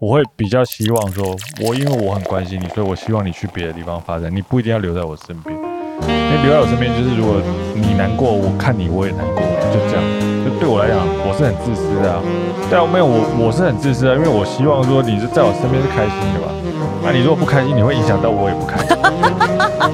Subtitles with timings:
[0.00, 5.54] 我会比较希望说，我因为我很关心你，所以我希望你去别的地方发展，你不一定要留在我身边。
[5.54, 7.36] 因为留在我身边，就是如果
[7.74, 10.02] 你难过，我看你我也难过，就这样。
[10.42, 10.96] 就对我来讲，
[11.28, 12.22] 我是很自私的啊。
[12.70, 16.48] 但没有我，我是很自私啊，因为我希望说你是在我身边是开心的吧。
[17.04, 18.96] 那你如果不开心，你会影响到我，也不开心。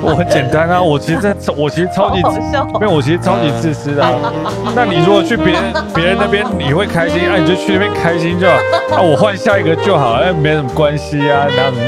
[0.03, 4.33] 我很简单啊，我其实在，我其实超级，因为我其实超级自私的啊。
[4.75, 5.63] 那你如果去别人
[5.95, 8.57] 别人那边，你会开心，那、啊、你就去那边开心就好。
[8.91, 11.85] 那、啊、我换下一个就好，哎没什么关系啊，哪有那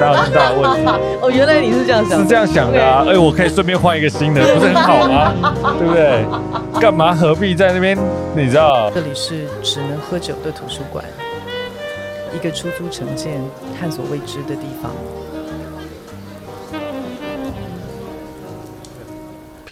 [0.00, 0.88] 哪有那么大的问题？
[1.22, 3.04] 哦，原来你是这样想，是这样想的啊。
[3.08, 5.32] 哎，我可以顺便换一个新的，不是很好吗？
[5.78, 6.24] 对不对？
[6.80, 7.96] 干嘛何必在那边？
[8.34, 8.90] 你知道？
[8.94, 11.04] 这里是只能喝酒的图书馆。
[12.34, 13.34] 一个出租城建、
[13.78, 14.90] 探索未知的地方。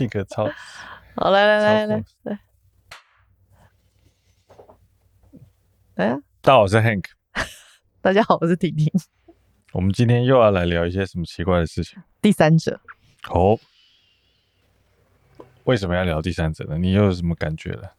[0.00, 0.48] Pink 超
[1.14, 2.38] 好，来来来来来，
[5.96, 6.18] 来啊！
[6.40, 7.04] 大家好，我是 Hank。
[8.00, 8.90] 大家好，我是婷婷。
[9.72, 12.02] 我们今天又要来聊一些什么奇怪的事情？
[12.22, 12.80] 第三者。
[13.28, 13.58] 哦。
[15.64, 16.78] 为什么要聊第三者呢？
[16.78, 17.92] 你又有什么感觉了？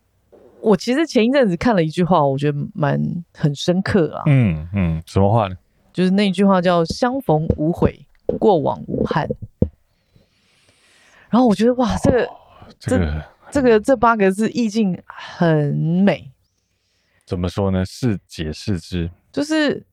[0.60, 3.00] 我其实前一阵子看了一句话，我觉得蛮
[3.36, 4.24] 很深刻啊。
[4.26, 5.56] 嗯嗯，什么话呢？
[5.94, 8.08] 就是那句话叫“相逢无悔，
[8.40, 9.30] 过往无憾”。
[11.32, 12.30] 然后我觉得哇，这个、哦、
[12.78, 13.06] 这个
[13.50, 16.32] 这，这个这八个字意境很美。
[17.26, 17.84] 怎么说呢？
[17.86, 19.86] 是解释之，就是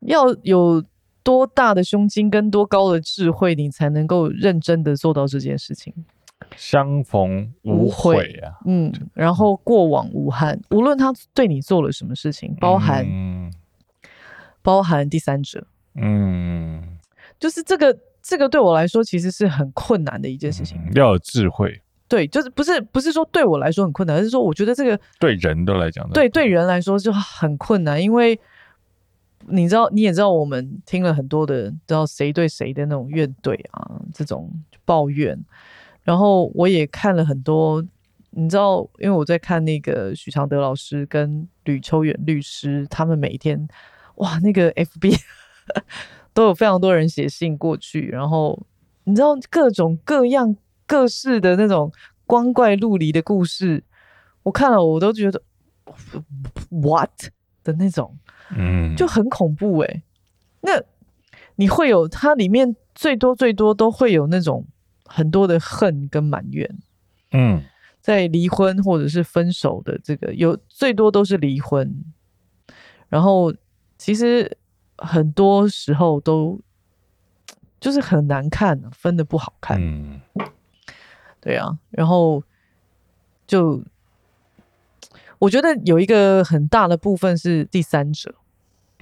[0.00, 0.82] 要有
[1.22, 5.92] 多大的胸襟跟多高的智慧，你才能够认真的做到这件事情。
[6.56, 13.52] 相逢无悔啊，嗯，然后过往无憾，无论他对你做了什么事情，包含、嗯、
[14.62, 16.96] 包含第三者，嗯，
[17.38, 28.38] 就是这个这个对我来说其实是很困难的一件事情，嗯、要有智慧，对，就是不是不是说对我来说很困难，而是说我觉得这个对人的来讲，对对人来说就很困难，因为
[29.46, 34.52] 你知道你也知道，我们听了很多的知道谁对谁的那种怨怼啊，这种
[34.84, 35.42] 抱怨。
[36.02, 37.82] 然后我也看了很多，
[38.30, 43.66] 你知道，因为我在看那个许常德老师跟吕秋远律师，他们每一天，
[44.16, 45.18] 哇，那个 FB
[46.38, 48.64] 都有非常多人写信过去，然后
[49.02, 50.54] 你知道各种各样
[50.86, 51.90] 各式的那种
[52.26, 53.82] 光怪陆离的故事，
[54.44, 55.42] 我看了我都觉得
[56.70, 57.10] what
[57.64, 58.16] 的那种，
[58.56, 60.04] 嗯，就很恐怖诶。
[60.60, 60.80] 那
[61.56, 64.64] 你会有它里面最多最多都会有那种。
[65.10, 66.78] 很多的恨跟埋怨，
[67.32, 67.64] 嗯，
[67.98, 72.04] 在离婚或者是分手的这个有最多都是离婚，
[73.08, 73.50] 然后
[73.96, 74.58] 其实
[74.98, 76.60] 很多时候都
[77.80, 80.20] 就是很难看，分的不好看，嗯，
[81.40, 82.42] 对啊，然后
[83.46, 83.82] 就
[85.38, 88.34] 我觉得有一个很大的部分是第三者，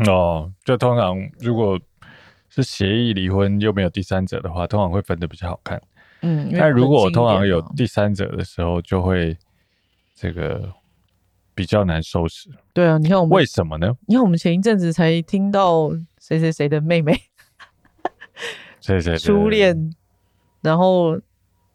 [0.06, 1.80] 哦，就通常如果
[2.50, 5.82] 是协议离婚又没有第三者的话，通常会分的比较好看。
[6.20, 9.36] 嗯，但如果我通常有第三者的时候，就会
[10.14, 10.72] 这个
[11.56, 12.48] 比较难收拾。
[12.72, 13.92] 对啊，你看我们为什么呢？
[14.06, 15.90] 你看我们前一阵子才听到
[16.20, 17.20] 谁谁谁的妹妹，
[18.80, 19.92] 谁谁初恋，
[20.60, 21.20] 然后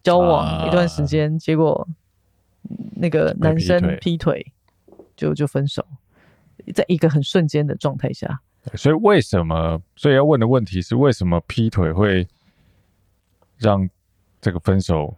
[0.02, 1.86] 交往一段时间，啊、结果
[2.96, 4.54] 那个男生劈腿，
[5.18, 5.86] 就就分手，
[6.74, 8.40] 在一个很瞬间的状态下。
[8.76, 9.82] 所以为什么？
[9.98, 12.26] 所以要问的问题是，为什么劈腿会
[13.58, 13.90] 让？
[14.44, 15.16] 这个分手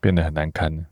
[0.00, 0.82] 变得很难堪呢。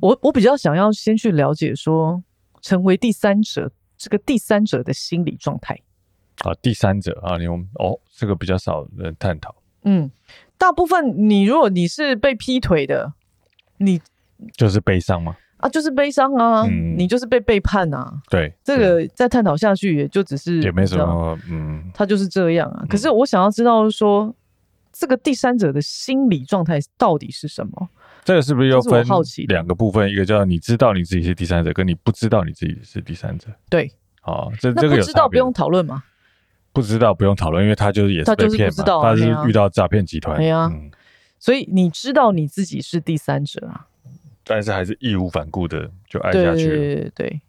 [0.00, 2.22] 我我比较想要先去了解说，
[2.60, 5.78] 成为第三者这个第三者的心理状态。
[6.38, 9.54] 啊，第三者啊，你们哦，这个比较少人探讨。
[9.84, 10.10] 嗯，
[10.56, 13.12] 大部分你如果你是被劈腿的，
[13.78, 14.00] 你
[14.56, 15.36] 就是悲伤吗？
[15.58, 18.20] 啊，就是悲伤啊，嗯、你就是被背叛啊。
[18.30, 22.84] 对，这个再探讨下去也就只是也没什么，嗯，他就是这样啊。
[22.88, 24.34] 可是我想要知道说。
[24.92, 27.88] 这个第三者的心理状态到底是什么？
[28.30, 29.04] 这个是不是又分
[29.48, 30.08] 两个部分？
[30.08, 33.48] 一个叫你知道你自己是第三者，跟你不知道你自己是第三者。
[33.68, 33.92] 对，
[34.22, 36.04] 哦，这这个不知道不用讨论吗？
[36.72, 40.36] 不知道不用讨论，因为他就是也是被骗嘛，他是遇到诈骗集团。
[40.36, 40.72] 对啊，
[41.40, 43.88] 所以你知道你自己是第三者啊，
[44.44, 46.76] 但是还是义无反顾的就爱下去了。
[46.76, 47.40] 对对，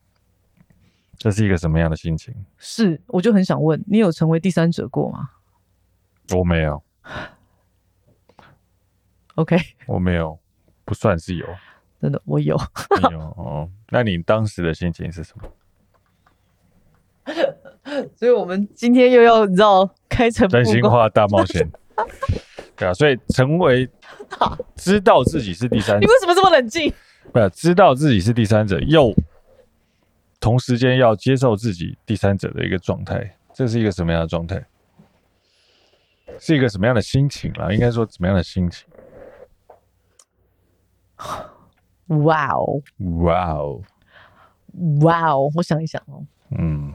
[1.15, 2.33] 这是一个什么样的心情？
[2.57, 5.29] 是，我就很想问你，有成为第三者过吗？
[6.35, 6.81] 我没有。
[9.35, 10.37] OK，我没有，
[10.91, 11.45] 不算是有，
[12.01, 12.53] 真的我有，
[13.13, 13.69] 有哦。
[13.91, 17.33] 那你当时的心情是什么？
[18.13, 21.65] 所以，我们今天又要你知道开诚真心话大冒险，
[22.75, 22.93] 对啊。
[22.93, 23.89] 所以，成为
[24.75, 26.93] 知道自己是第三者，你为什么这么冷静？
[27.31, 29.13] 不是知道自己是第三者，又
[30.41, 34.61] 同时间要接受自己第三者的一个状态，这是一个什么样的状态？
[36.37, 37.71] 是一个什么样的心情啦？
[37.71, 38.85] 应该说怎么样的心情？
[42.23, 42.81] 哇哦，
[43.21, 43.81] 哇哦，
[45.01, 45.49] 哇哦！
[45.55, 46.23] 我想一想哦，
[46.57, 46.93] 嗯，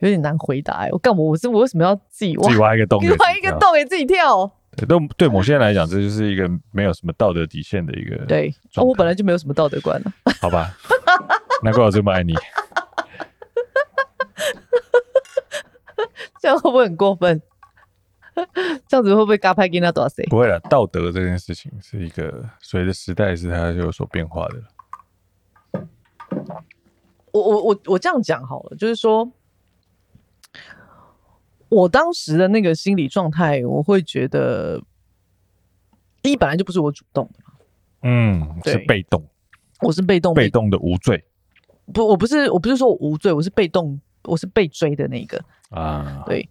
[0.00, 0.88] 有点难回答哎。
[0.92, 1.22] 我干嘛？
[1.22, 3.00] 我是我为什么要自己挖自己挖一个洞？
[3.18, 4.50] 挖一个洞给自己跳？
[4.76, 8.16] 对，对，对某些人来讲，这就是一个没有什么道德底线的一个。
[8.26, 10.12] 对，哦，我本来就没有什么道德观了。
[10.40, 10.70] 好吧，
[11.64, 12.34] 难怪我这么爱你。
[16.40, 17.40] 这样会不会很过分？
[18.86, 20.14] 这样子会不会嘎拍给他多少？
[20.28, 24.62] 不会了，道德这件事情是一个随着时代是它有所变化的。
[27.32, 29.30] 我我我我这样讲好了，就是说，
[31.68, 34.82] 我当时的那个心理状态，我会觉得，
[36.22, 37.52] 第一本来就不是我主动的嘛，
[38.02, 39.22] 嗯，是被动，
[39.80, 41.24] 我是被动，被动的无罪。
[41.92, 46.48] 不，我不是，我不是说我无罪，我是被动，我是被追的那个啊，对。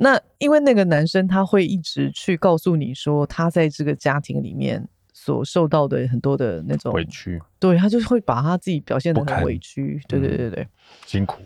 [0.00, 10.68] 那因为那个男生他会一直去告诉你说他在这个家庭里面所受到的很多的那种委屈，对，他就会把他自己表现的很委屈，对对对对，嗯，
[11.04, 11.42] 辛苦，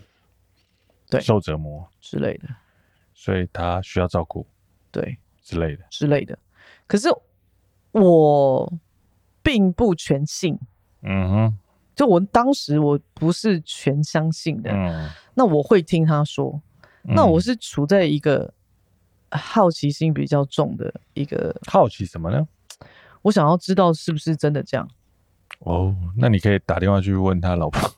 [1.09, 1.89] 对，受折磨。
[1.99, 2.47] 之类的，
[3.15, 4.45] 所以他需要照顾，
[4.91, 5.17] 对。
[5.41, 5.83] 之类的。
[5.89, 6.37] 之类的。
[6.85, 7.09] 可是
[7.91, 8.71] 我
[9.41, 10.57] 并不全信，
[11.01, 11.57] 嗯哼，
[11.95, 16.61] 就我当时我不是全相信的，嗯，那我会听他说。
[17.03, 18.53] 那我是处在一个
[19.31, 22.47] 好奇心比较重的一个好奇什么呢？
[23.21, 24.87] 我想要知道是不是真的这样。
[25.59, 27.89] 哦，那你可以打电话去问他老婆。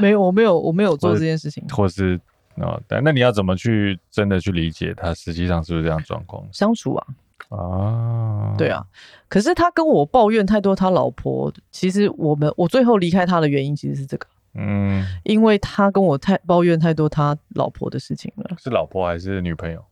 [0.00, 1.62] 没有，我没有，我没有做这件事情。
[1.68, 2.20] 或是
[2.56, 6.46] 哦，但那你要怎么去真的去理解他实际上是不是这样状况？
[6.52, 7.06] 相处啊。
[7.50, 8.86] 啊，对啊。
[9.28, 14.26] 可是他跟我抱怨太多，他老婆其实我们我最后离开他的原因其实是这个。
[14.54, 18.54] 嗯，因为他跟我太抱怨太多他老婆的事情了。
[18.58, 19.84] 是老婆还是女朋友？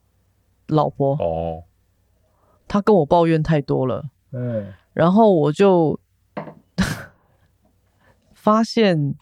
[0.69, 1.65] 老婆哦，
[2.69, 4.11] 他跟我抱怨太多了。
[4.33, 5.99] 嗯，然后我就
[8.35, 9.15] 发现，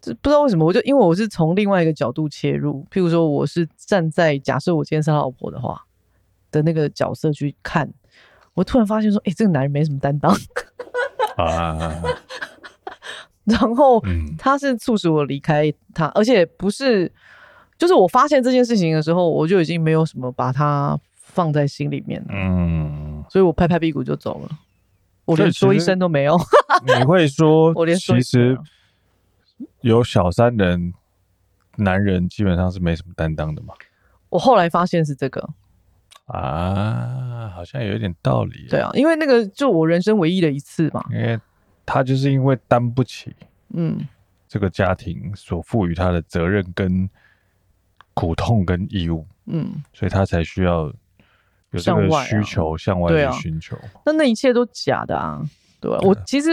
[0.00, 5.82] 这不知道为什么，我就因为我是从另外一个角度切入，譬如说我是站在假设我今天是他老婆的话
[6.50, 7.90] 的那个角色去看，
[8.54, 10.36] 我突然发现说，哎，这个男人没什么担当
[11.36, 12.02] 啊。
[13.44, 14.02] 然后，
[14.38, 17.10] 他是促使我离开他，嗯，而且不是，
[17.76, 24.58] 就是我发现这件事情的时候，我就已经没有什么把他放在心里面了，嗯，所以我拍拍屁股就走了，
[25.24, 26.38] 我连说一声都没有。
[26.86, 28.58] 你会说， 我连说其实
[29.80, 30.94] 有小三人，
[31.76, 33.74] 男人基本上是没什么担当的嘛？
[34.28, 35.48] 我后来发现是这个
[36.26, 38.66] 啊，好像有一点道理。
[38.70, 41.04] 对啊，因为那个就我人生唯一的一次嘛。
[41.10, 41.38] 因为
[41.84, 43.34] 他就是因为担不起，
[43.74, 44.06] 嗯，
[44.48, 47.08] 这个家庭所赋予他的责任跟
[48.14, 50.92] 苦痛跟义务，嗯，所以他才需要
[51.70, 53.76] 有这个需求向外去寻求。
[54.04, 55.42] 那那一切都假的啊，
[55.80, 55.98] 对吧？
[56.02, 56.50] 我其实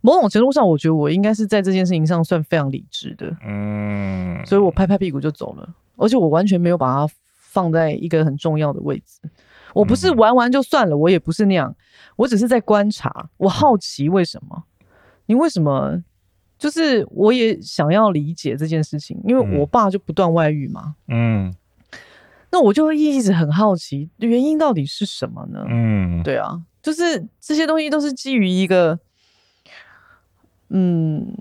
[0.00, 9.20] 某种程度上，我觉得我应该是在这件事情上算非常理智的，嗯，所以我拍拍屁股就走了，而且我完全没有把它放在一个很重要的位置。
[9.74, 11.76] 我不是玩玩就算了，我也不是那样，
[12.16, 14.64] 我只是在观察，我好奇为什么。
[15.26, 16.02] 你为什么？
[16.56, 20.94] 就是我也想要理解这件事情，因为我爸就不断外遇嘛。
[21.08, 21.52] 嗯，
[22.50, 25.64] 那我就会一直很好奇，原因到底是什么呢？
[25.68, 28.98] 嗯，对啊，就是这些东西都是基于一个，
[30.68, 31.36] 嗯，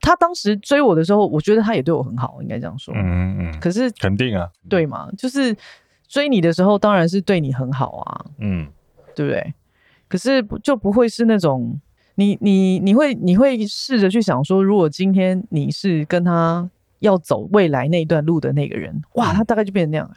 [0.00, 2.92] 他当时追我的时候，我觉得他也对我很好，应该这样说。
[2.96, 3.60] 嗯嗯。
[3.60, 5.08] 可是肯定啊，对嘛？
[5.18, 5.54] 就是
[6.08, 8.26] 追你的时候，当然是对你很好啊。
[8.38, 8.66] 嗯，
[9.14, 9.54] 对不对？
[10.08, 11.80] 可是就不会是那种。
[12.18, 16.66] 你你你会你会试着去想说，如果今天你是跟他
[17.00, 20.10] 要走未来那一段路的那个人，哇，他大概就变成那样，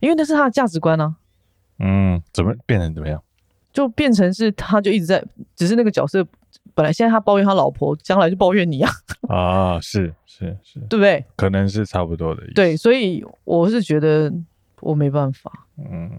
[0.00, 1.16] 因为那是他的价值观啊。
[1.78, 3.22] 嗯，怎么变成怎么样？
[3.72, 5.24] 就变成是他就一直在，
[5.56, 6.22] 只是那个角色
[6.74, 8.90] 本来现在他抱怨他老婆，将来就抱怨你啊。
[9.26, 11.24] 啊，是是是， 对不对？
[11.34, 12.52] 可能是差不多的意思。
[12.52, 14.30] 对，所以我是觉得
[14.80, 15.66] 我没办法。
[15.78, 16.10] 嗯，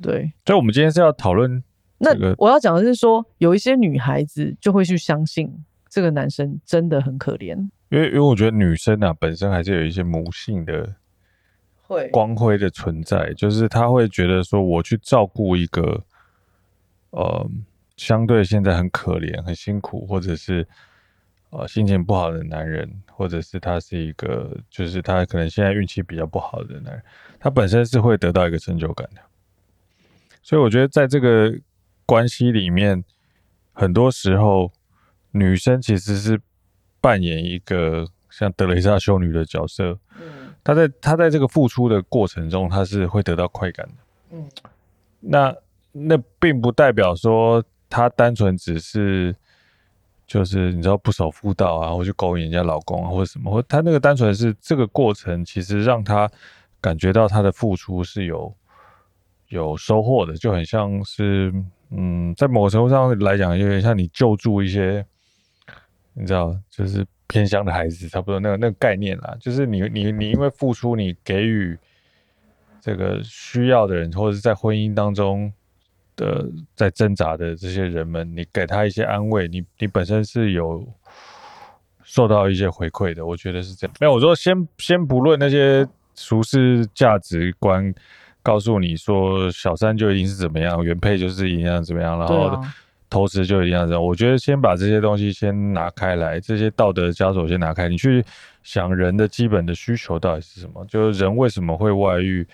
[0.00, 0.32] 对。
[0.46, 1.62] 所以我们今天是要讨论。
[2.00, 5.52] 那我要讲的是说，有一些女孩子就会去相信
[5.88, 7.56] 这个男生真的很可怜，
[7.88, 10.94] 因为因为我觉得女生啊本身还是有一些母性的
[11.82, 16.04] 会光辉的存在，就是她会觉得说，我去照顾一个
[17.10, 17.50] 呃
[17.96, 20.68] 相对现在很可怜、很辛苦，或者是
[21.50, 27.02] 呃心情不好的男人，或者是他是一个就是他可能现在运气比较不好的男人，
[27.38, 29.20] 他本身是会得到一个成就感的，
[30.42, 31.54] 所以我觉得在这个。
[32.08, 33.04] 关系里面，
[33.74, 34.72] 很多时候
[35.32, 36.40] 女生其实是
[37.02, 43.92] 扮演一个像德蕾莎修女的角色，嗯，她在她在这个付出的过程中，她是会得到快感的，
[44.30, 44.48] 嗯，
[45.20, 45.54] 那
[45.92, 49.36] 那并不代表说她单纯只是
[50.28, 56.30] 就是你知道不守妇道啊，或去勾引人家老公啊，或者什么，或他那个单纯是这个过程，其实让他
[56.80, 58.54] 感觉到他的付出是有
[59.48, 61.52] 有收获的，就很像是
[61.90, 65.04] 嗯，在某程度上来讲，有点像你救助一些。
[66.20, 69.36] 你知道，就是偏乡的孩子，差不多那个那个概念啦。
[69.38, 71.78] 就是你你你因为付出，你给予
[72.80, 75.52] 这个需要的人，或者是在婚姻当中
[76.18, 80.86] 的在挣扎的这些人们，你给他一些安慰，你你本身是有
[82.04, 83.24] 受到一些回馈的。
[83.24, 83.96] 我觉得是这样。
[83.98, 87.94] 没有，我说先先不论那些俗世价值观，
[88.42, 92.62] 告诉你说小三就一定是怎么样，原配就是一样怎么样，然后。
[93.10, 97.88] 投资就一样这样，我觉得先把这些东西先拿开来，这些道德枷锁先拿开。
[97.88, 98.22] 你去
[98.62, 100.84] 想人的基本的需求到底是什么？
[100.84, 102.46] 就是人为什么会外遇？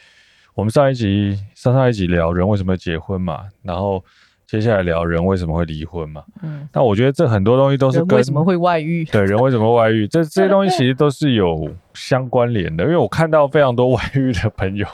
[0.54, 4.02] 我们上一集、上上一集聊人为什么会结婚嘛，然后
[4.46, 6.24] 接下来聊人为什么会离婚嘛。
[6.42, 9.04] 嗯，那我觉得这很多东西都是跟为什么会外遇？
[9.06, 10.06] 对，人为什么外遇？
[10.06, 14.86] 这这些东西其实都是有相关联的，因为我看到非常多外遇的朋友，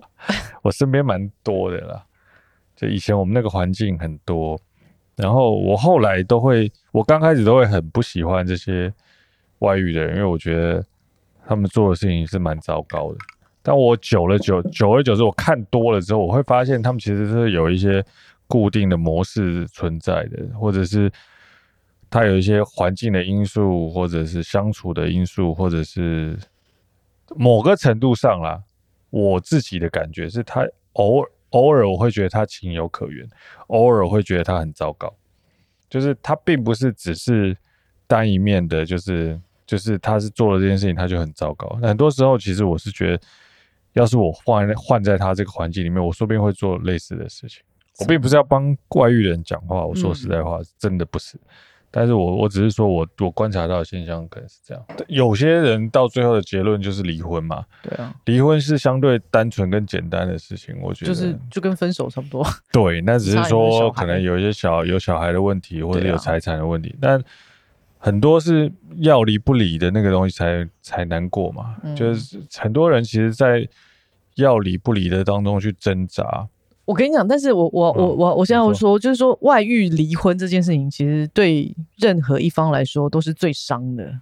[0.62, 2.04] 我身边蛮多的啦。
[2.76, 4.60] 就以前我们那个环境很多。
[5.16, 8.92] 然后我后来都会，我刚开始都会很不喜欢这些
[9.58, 10.84] 外遇的人，因为我觉得
[11.44, 13.18] 他们做的事情是蛮糟糕的。
[13.68, 18.02] 但我久了久久而久之，我看多了之后，我会发现他们其实是有一些
[18.46, 21.12] 固定的模式存在的，或者是
[22.08, 26.34] 他有一些环境的因素，或者是相处的因素，或者是
[27.36, 28.58] 某个程度上啦，
[29.10, 31.30] 我自己的感觉是他偶尔。
[31.50, 33.28] 偶尔我会觉得他情有可原，
[33.66, 35.14] 偶尔会觉得他很糟糕，
[35.90, 37.54] 就是他并不是只是
[38.06, 41.68] 单一面的，就是就是他是做了这件事情他就很糟糕。
[41.82, 43.20] 很多时候其实我是觉得，
[43.98, 47.62] 要是我换换在他这个环境里面，我说不定会做类似的事情。
[47.98, 51.36] 我并不是要帮外遇的人讲话，我说实在话，真的不是。
[51.90, 57.64] 但是我我只是说我我观察到的现象可能是这样，有些人到最后的结论就是离婚嘛。
[57.82, 62.46] 对啊，离婚是相对单纯跟简单的事情，我觉得就是就跟分手差不多。
[62.70, 67.20] 对，那只是说可能有一些小有小孩的问题，或者有财产的问题，但
[67.96, 71.74] 很多是要离不离的那个东西才才难过嘛。
[71.96, 73.66] 就是很多人其实，在
[74.42, 76.48] 要离不离的当中去挣扎。
[76.84, 84.20] 我跟你讲，但是我我我我我现在要说，就是说外遇离婚这件事情，其实对任何一方来说都是最伤的。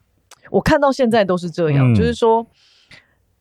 [0.51, 2.45] 我看到现在都是这样，就是说，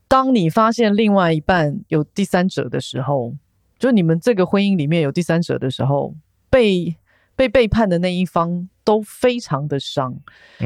[0.08, 3.34] 当你发现另外一半有第三者的时候，
[3.80, 6.14] 就你们这个婚姻里面有第三者的时候，
[6.52, 6.96] 被
[7.36, 10.16] 被背叛的那一方都非常的伤，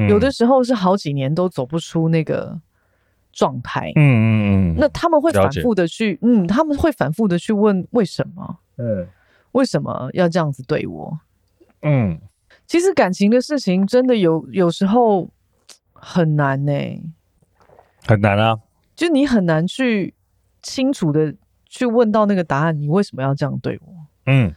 [0.10, 2.60] 有的时候是好几年都走不出那个。
[3.40, 9.08] 状态，嗯嗯嗯，那他们会反复的去，嗯，他们会反复的去问为什么，嗯，
[9.54, 11.18] 为什么要这样子对我，
[11.84, 12.20] 嗯，
[12.68, 15.30] 其实感情的事情真的有有时候
[15.94, 17.02] 很难呢、欸，
[18.06, 18.60] 很难啊，
[18.94, 20.14] 就你很难去
[20.62, 21.34] 清楚的
[21.66, 23.94] 去问到那个答案，你为什么要这样对我，
[24.26, 24.54] 嗯，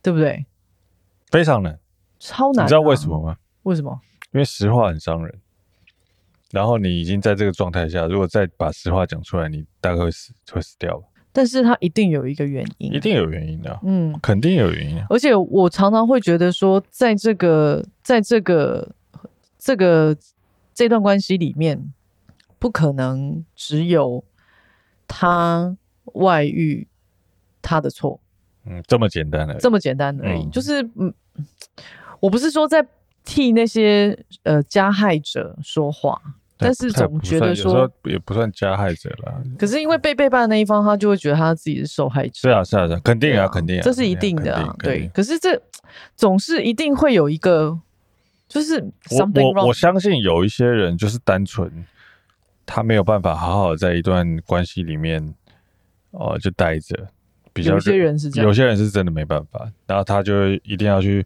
[0.00, 0.46] 对不对？
[1.30, 1.78] 非常难，
[2.18, 3.36] 超难、啊，你知道为什么吗？
[3.64, 4.00] 为什么？
[4.32, 5.40] 因为实话很伤人。
[6.54, 11.02] 然后你已经在这个状态下，如果再把实话讲出来，你大概会死，会死掉。
[11.32, 15.06] 但是他一定有一个原因，一定有原因的，啊，嗯，肯定有原因，啊。
[15.10, 18.94] 而且我常常会觉得说，在这个，在这个，
[19.58, 20.16] 这个
[20.72, 21.92] 这段关系里面，
[22.60, 24.22] 不可能只有
[25.08, 25.76] 他
[26.12, 26.86] 外遇，
[27.60, 28.20] 他的错，
[28.64, 30.44] 嗯，这么简单的，这么简单而已。
[30.44, 31.12] 嗯，就是，嗯，
[32.20, 32.86] 我不是说在
[33.24, 36.22] 替那些呃加害者说话。
[36.64, 39.42] 但是总觉得说也不算加害者了。
[39.58, 42.32] 可是因为被背叛的那一方，他就会觉得他自己是受害者。
[42.34, 44.74] 是啊，是啊，是啊，肯定啊，肯定啊，这是一定的啊。
[44.78, 45.60] 对，可是这
[46.16, 47.78] 总是一定会有一个，
[48.48, 51.70] 就是我我我相信有一些人就是单纯
[52.64, 55.34] 他没有办法好好在一段关系里面
[56.10, 57.08] 哦就待着。
[57.52, 61.24] 比较有些人是这样，有些人是真的没办法，然后他就一定要去。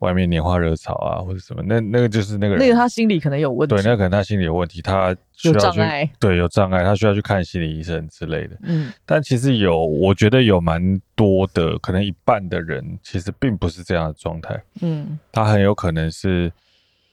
[0.00, 8.58] 外面拈花惹草啊，或者什么，那那个就是那个人，那个他心里可能有问题，对，那个可能他心里有问题，他需要去，有障碍，对，有障碍，他需要去看心理医生之类的。
[8.62, 14.62] 嗯，但其实有，我觉得有蛮多的，可能一半的人其实并不是这样的状态。
[14.82, 16.52] 嗯，他很有可能是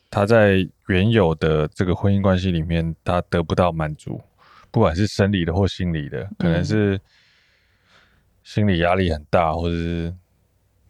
[0.09, 4.19] 他在原有的这个婚姻关系里面，他得不到满足，
[4.71, 6.99] 不管是生理的或心理的，可能是
[8.43, 10.13] 心理压力很大，或者是。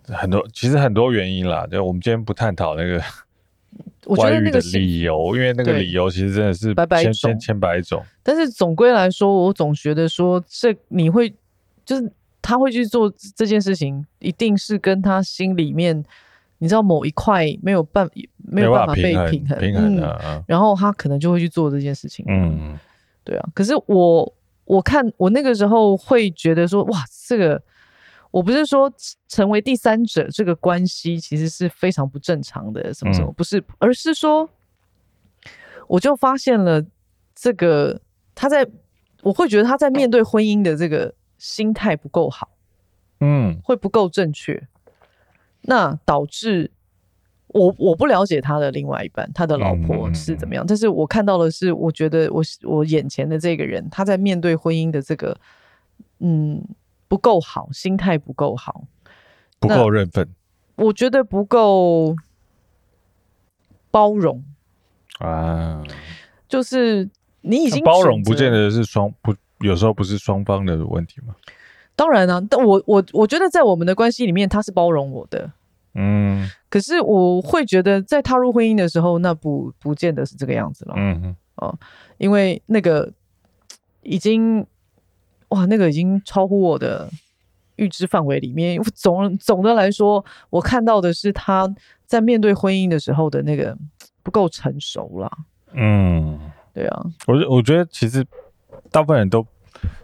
[0.08, 3.02] 很多其实很多原因啦，就我们今天不探讨那个
[4.06, 8.04] 我觉得那个理由，因为那个理由其实真的是百百种，千千百种。
[8.22, 11.34] 但是总归来说，我总觉得说，这你会
[11.86, 16.04] 就是他会去做这件事情，一定是跟他心里面，
[16.58, 22.26] 你知道某一块没有办没有办法被平衡，平衡的、嗯，然后他可能就会去做这件事情。
[22.28, 22.78] 嗯，
[23.24, 23.50] 对啊。
[23.54, 24.34] 可是我
[24.66, 27.62] 我看我那个时候会觉得说，哇，这个。
[28.34, 28.92] 我不是说
[29.28, 34.50] 成为第三者这个关系其实是非常不正常的，什么什么不是，而是说，
[35.88, 36.84] 我就发现了
[37.36, 38.02] 这个
[38.34, 38.68] 他在，
[39.22, 42.50] 我会觉得他在面对婚姻的这个心态不够好，
[43.20, 44.68] 嗯，会不够正确，
[45.62, 46.72] 那导致
[47.50, 55.38] 我我不了解他的另外一半，他的老婆是怎么样，但是我看到的是，我觉得我我眼前的这个人，他在面对婚姻的这个，
[56.18, 56.60] 嗯。
[57.14, 58.86] 不够好，心态不够好，
[59.60, 60.28] 不够认份。
[60.78, 62.16] 我觉得不够
[63.92, 64.44] 包容
[65.20, 65.84] 啊，
[66.50, 67.08] 就是
[67.42, 71.36] 你已经包容，不见得是双不，有时候不是双方的问题吗？
[71.96, 75.52] 当然啊，但我我我觉得在我们的关系里面，他是包容我的，
[75.94, 76.50] 嗯。
[76.68, 81.78] 可是我会觉得，在踏入婚姻的时候，那不不见得是这个样子了，嗯嗯，哦，
[82.18, 83.14] 因为那个
[84.02, 84.66] 已经。
[85.54, 87.10] 哇，那个已经超乎我的
[87.76, 88.82] 预知范围里面。
[88.96, 91.74] 总总的来说，我看到的是他
[92.06, 93.78] 在面对婚姻的时候的那个
[94.22, 95.32] 不够成熟啦。
[95.74, 96.40] 嗯，
[96.74, 98.26] 对啊，我我觉得其实
[98.92, 99.46] 大部分人都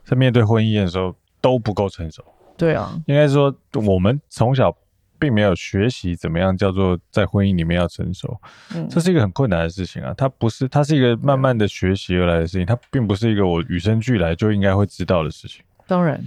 [0.03, 2.23] 在面对婚姻的时候都不够成熟。
[2.55, 4.75] 对啊，应该说我们从小。
[5.19, 8.39] 并没有学习怎么样叫做在婚姻里面要成熟，
[8.73, 10.13] 嗯，这是一个很困难的事情啊。
[10.17, 15.61] 它不是，它是一个慢慢的学习而来的事情，它并不是一个我与生俱来就应该会知道的事情。
[15.85, 16.23] 当然，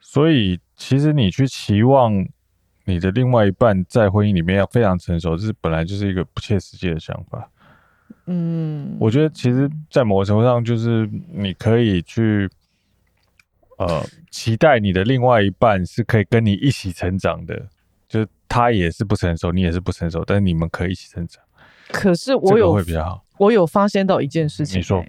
[0.00, 2.26] 所以其实你去期望
[2.84, 7.50] 你的另外一半在婚姻里面要非常成熟，这是本来就是一个不切实际的想法。
[8.26, 12.48] 嗯，我觉得其实，在某种程度上，就是你可以去
[13.78, 17.68] 呃期待你的另外一半是可以跟你一起成长的。
[18.08, 21.42] 就是他也是不成熟，你也是不成熟，但是你们可以一起成长。
[21.88, 25.04] 可是我有、这个、会比较好，我有发现到一件事情、欸，你说，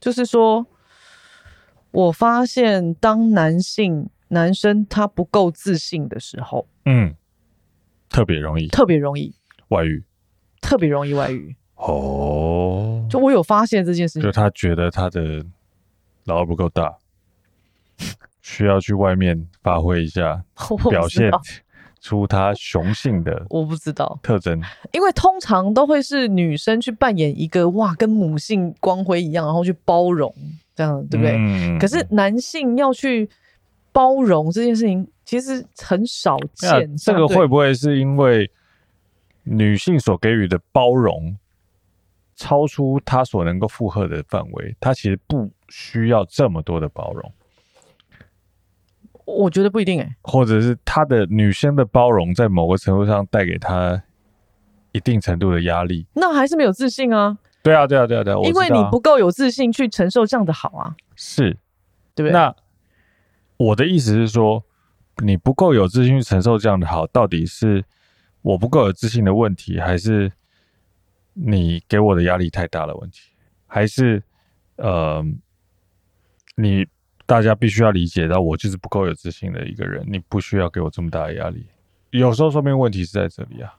[0.00, 0.66] 就是说，
[1.90, 7.14] 我发现当男性男生他不够自信的时候，嗯，
[8.08, 9.34] 特别容易，特别容易。
[9.68, 10.04] 外遇，
[10.60, 11.54] 特别容易外遇。
[11.76, 15.44] 哦，就我有发现这件事情，就他觉得他的
[16.24, 16.98] 老二不够大，
[18.42, 20.44] 需要去外面发挥一下，
[20.90, 21.30] 表现。
[22.00, 24.60] 出他雄性的，我不知道特征，
[24.92, 30.34] 因为通常都会是女生去扮演一个哇，跟母性光辉一样，然后去包容，
[30.74, 31.36] 这样对不对？
[31.36, 31.78] 嗯。
[31.78, 33.28] 可是男性要去
[33.92, 36.96] 包容这件事情，其实很少见。
[36.96, 38.50] 这个会不会是因为
[39.42, 41.36] 女性所给予的包容
[42.34, 44.74] 超出她所能够负荷的范围？
[44.80, 47.30] 她其实不需要这么多的包容。
[49.30, 54.02] 我觉得不一定哎、欸，或者是他的女生的包容，在某个程度上带给他
[54.92, 57.38] 一定程度的压力，那还是没有自信啊。
[57.62, 61.56] 对啊，对啊，对啊，对啊，因为你不够有自信去承受这样的好啊，是，
[62.14, 62.32] 对不对？
[62.32, 62.54] 那
[63.56, 64.64] 我的意思是说，
[65.24, 67.84] 你不够有自信去承受这样的好，到底是
[68.42, 70.32] 我不够有自信的问题，还是
[71.34, 73.30] 你给我的压力太大的问题，
[73.66, 74.22] 还是
[74.76, 75.24] 呃，
[76.56, 76.86] 你？
[77.30, 80.04] 大家必须要理解到，我就是不够有自信的一个人。
[80.04, 81.64] 你不需要给我这么大的压力。
[82.10, 83.72] 有时候说明问题是在这里啊，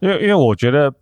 [0.00, 0.92] 因为因为我觉得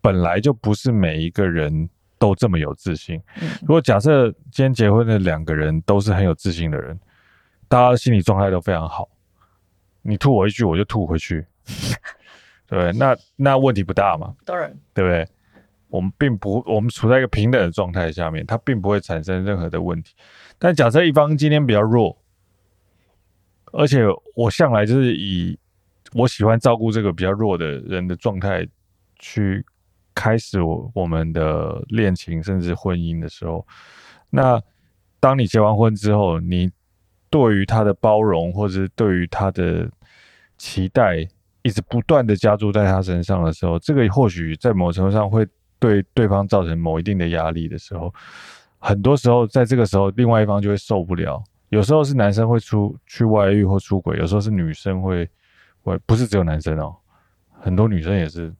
[0.00, 3.20] 本来就不是每一个人都这么有自信。
[3.62, 6.96] 如果假设今天结婚的两个人都是很有自信的人，
[7.66, 9.08] 大家心理状态都非常好，
[10.00, 11.44] 你吐我一句，我就吐回去，
[12.70, 14.32] 对，那那问题不大嘛？
[14.44, 15.26] 当然，对不对？
[15.90, 20.14] 我们并不，我们处在一个平等的状态下面，它并不会产生任何的问题。
[20.56, 22.16] 但假设一方今天比较弱，
[23.72, 24.04] 而且
[24.36, 25.58] 我向来就是以
[26.12, 28.64] 我喜欢照顾这个比较弱的人的状态
[29.18, 29.64] 去
[30.14, 33.66] 开始我我们的恋情甚至婚姻的时候，
[34.30, 34.62] 那
[35.18, 36.70] 当你结完婚之后，你
[37.28, 39.90] 对于他的包容或者是对于他的
[40.56, 41.26] 期待
[41.62, 45.44] 一直不断的加注在他身上的时候，这个或许在某程度上会。
[45.80, 48.14] 对对方造成某一定的压力的时候，
[48.78, 51.42] 很多时候在这个时候，另外一方就会受不了。
[51.70, 55.28] 有时候是男生会出去外遇或出轨，有时候是女生会，
[55.82, 56.94] 会不是只有男生哦，
[57.60, 58.52] 很多女生也是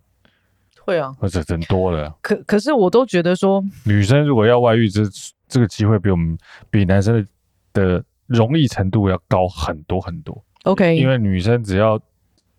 [0.84, 2.12] 会啊，或者人多了。
[2.22, 5.02] 可可是我都觉得说，女生如果要外遇，这
[5.48, 6.38] 这个机会比我们
[6.70, 7.26] 比男生
[7.72, 10.44] 的容易程度要高很多很多。
[10.62, 12.00] OK，因为女生只要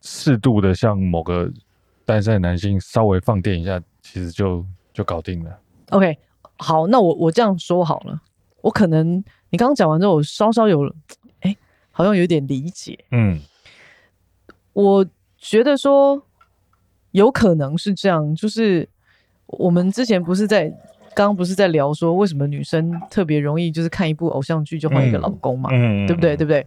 [0.01, 1.49] 适度的向某个
[2.03, 5.59] 单身的男性稍微放电一下，其实就就搞定了。
[5.89, 6.17] OK，
[6.57, 8.21] 好，那我我这样说好了，
[8.61, 10.93] 我可能你刚刚讲完之后，我稍稍有，
[11.41, 11.55] 哎，
[11.91, 12.97] 好像有点理解。
[13.11, 13.39] 嗯，
[14.73, 15.05] 我
[15.37, 16.21] 觉得说
[17.11, 18.87] 有可能是这样，就是
[19.47, 20.69] 我们之前不是在
[21.13, 26.37] 刚刚不是在聊说，为什么女生特别容易就是看一部偶像剧就换一个老公嘛，嗯，对不对？
[26.37, 26.65] 对不对？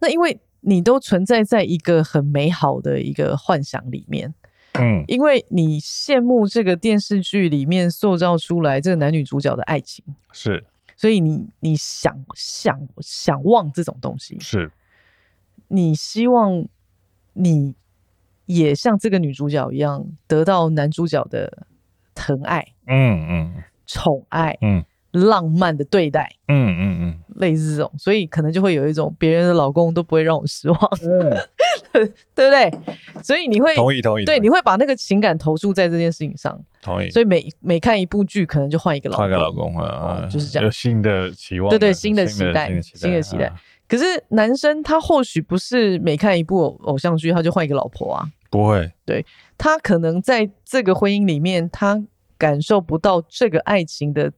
[0.00, 4.34] 那因为你都存在在一个很美好的一个幻想里面，
[4.78, 10.64] 嗯，因为你羡慕这个电视剧里面塑造出来这个男女主角的爱情，是，
[10.96, 14.70] 所以你你想想想望这种东西，是，
[15.68, 16.66] 你希望
[17.32, 17.74] 你
[18.46, 21.66] 也像这个女主角一样得到男主角的
[22.14, 24.84] 疼爱，嗯嗯，宠爱，嗯。
[25.14, 31.30] 浪漫的对待，嗯嗯嗯，类似这种，所以可能就会有一种别人的老公都不会让我失望，嗯，
[32.34, 32.70] 对不对？
[33.22, 37.08] 所以你会同意同意，对，你会把那个情感投注在这件事情上，同意。
[37.10, 43.52] 所以每每看一部剧，可能就换一个老公，换个老公啊、哦，就是这样，有新的期望，对对，新的期待，新的期待。
[43.88, 49.24] 可是男生他或许不是每看一部偶偶像剧他就换一个老婆啊，不会，对，
[49.56, 52.02] 他可能在这个婚姻里面，他
[52.36, 54.32] 感受不到这个爱情的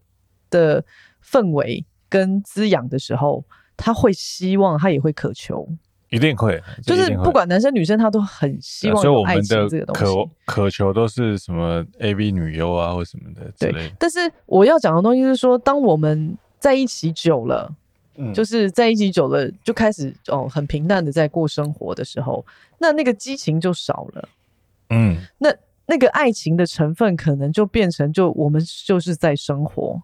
[0.50, 0.84] 的。
[1.28, 3.44] 氛围跟滋养的时候，
[3.76, 5.68] 他会希望，他也会渴求，
[6.10, 10.04] 一定会，就是不管男生女生，他都很希望有爱情这个东西。
[10.04, 13.78] 渴渴求都是什么 AV 女优啊，或什么的之类的。
[13.80, 17.74] 对，但是我要讲的东西是说，当我们在一起久了，
[18.16, 22.46] 嗯，就是在一起久了，就开始哦很平淡的在过生活的时候，
[22.78, 24.28] 那那个激情就少了，
[24.90, 25.52] 嗯，那
[25.86, 30.00] 那个爱情的成分可能就变成就我们就是在生活。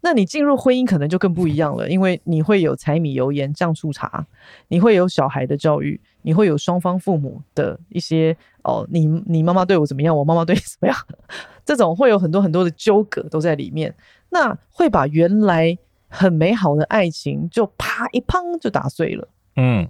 [0.00, 4.26] 那你进入婚姻可能就更不一样了，因为你会有柴米油盐酱醋茶，
[4.68, 10.96] 你会有小孩的教育，你会有双方父母的一些哦，你你妈妈对我怎么样，我妈妈对你怎么样，
[11.64, 13.94] 这种会有很多很多的纠葛都在里面，
[14.30, 15.76] 那会把原来
[16.08, 19.88] 很美好的爱情就啪一砰就打碎了，嗯，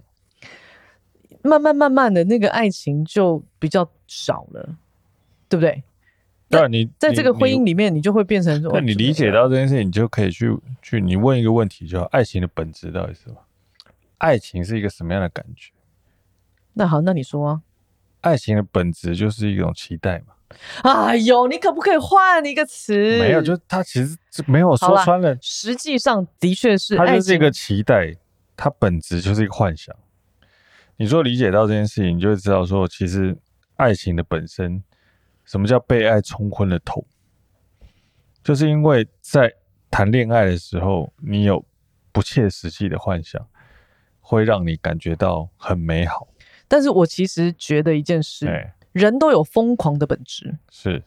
[1.43, 4.77] 慢慢慢慢的那个爱情就比较少了，
[5.49, 5.83] 对不对？
[6.49, 13.37] 对，你在这个婚姻里面，你就会变成说，那你理解到这件事情，你就可以去去，你问一个问题，就爱情的本质到底是什么？
[14.19, 15.73] 爱情是一个什么样的感觉？
[16.75, 17.63] 那好，那你说啊，
[18.21, 20.35] 爱情的本质就是一种期待嘛。
[20.85, 22.95] 哎呦，你可不可以换一个词？
[23.19, 28.15] 没有，就他其实没有说穿了，实际上的确是，它就是一个期待，
[28.57, 29.93] 它本质就是一个幻想。
[30.97, 33.37] 你说理解到这件事情，你就会知道说，其实
[33.75, 34.81] 爱情的本身。
[35.47, 37.07] 什么叫被爱冲昏了头？
[38.45, 39.53] 就是因为在
[39.91, 41.65] 谈恋爱的时候，你有
[42.13, 43.45] 不切实际的幻想，
[44.21, 46.29] 会让你感觉到很美好。
[46.69, 50.59] 但是我其实觉得一件事，欸、人都有疯狂的本质。
[50.71, 51.05] 是，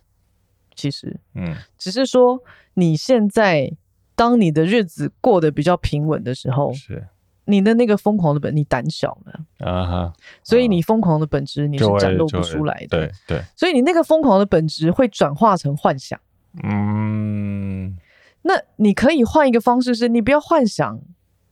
[0.76, 2.42] 其实，嗯，只是说
[2.74, 3.72] 你现在
[4.16, 7.08] 当你的日子过得比较平稳的时候，是。
[7.50, 16.20] 你的那个疯狂的本，你胆小了啊哈，所以你疯狂的本质你是展露不出来的，对对，所以你那个疯狂的本质会转化成幻想。
[16.64, 17.98] 嗯，
[18.44, 21.02] 那你可以换一个方式，是你不要幻想，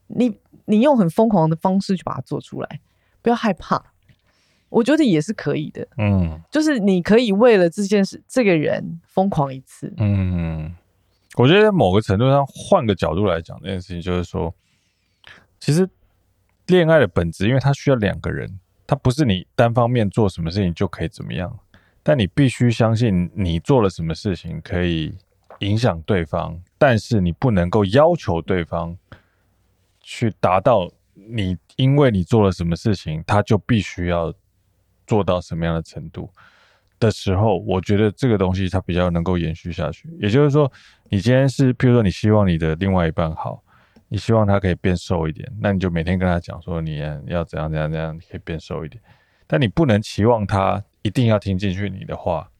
[0.06, 2.80] 你你用很疯狂的方式去把它做出来，
[3.20, 3.82] 不要害怕，
[4.68, 5.86] 我觉得也是可以的。
[5.98, 9.92] 嗯，就是你可以为了这件事，这个人疯狂一次。
[9.96, 10.74] 嗯，
[11.36, 14.54] 我觉得在某个程度上，换个角度来讲，这件事情就是说。
[15.60, 15.88] 其实，
[16.66, 21.58] 恋爱的本质，因为它需要两个人，它不是你单方面做什么事情就可以怎么样。
[22.02, 25.14] 但你必须相信，你做了什么事情可以
[25.58, 28.96] 影响对方，但是你不能够要求对方
[30.00, 34.32] 去达到你，因为你做了什么事情，他就必须要
[35.06, 36.30] 做到什么样的程度
[36.98, 40.08] 的时候，我觉得这个东西它比较能够延续下去。
[40.18, 40.70] 也就是说，
[41.10, 43.62] 你今天是，譬如说，你希望你的另外一半好。
[44.08, 49.02] 你希望他可以变瘦一点，那你就每天跟他讲说，你要怎样怎样怎样，你可以变瘦一点。
[49.46, 52.50] 但你不能期望他一定要听进去你的话，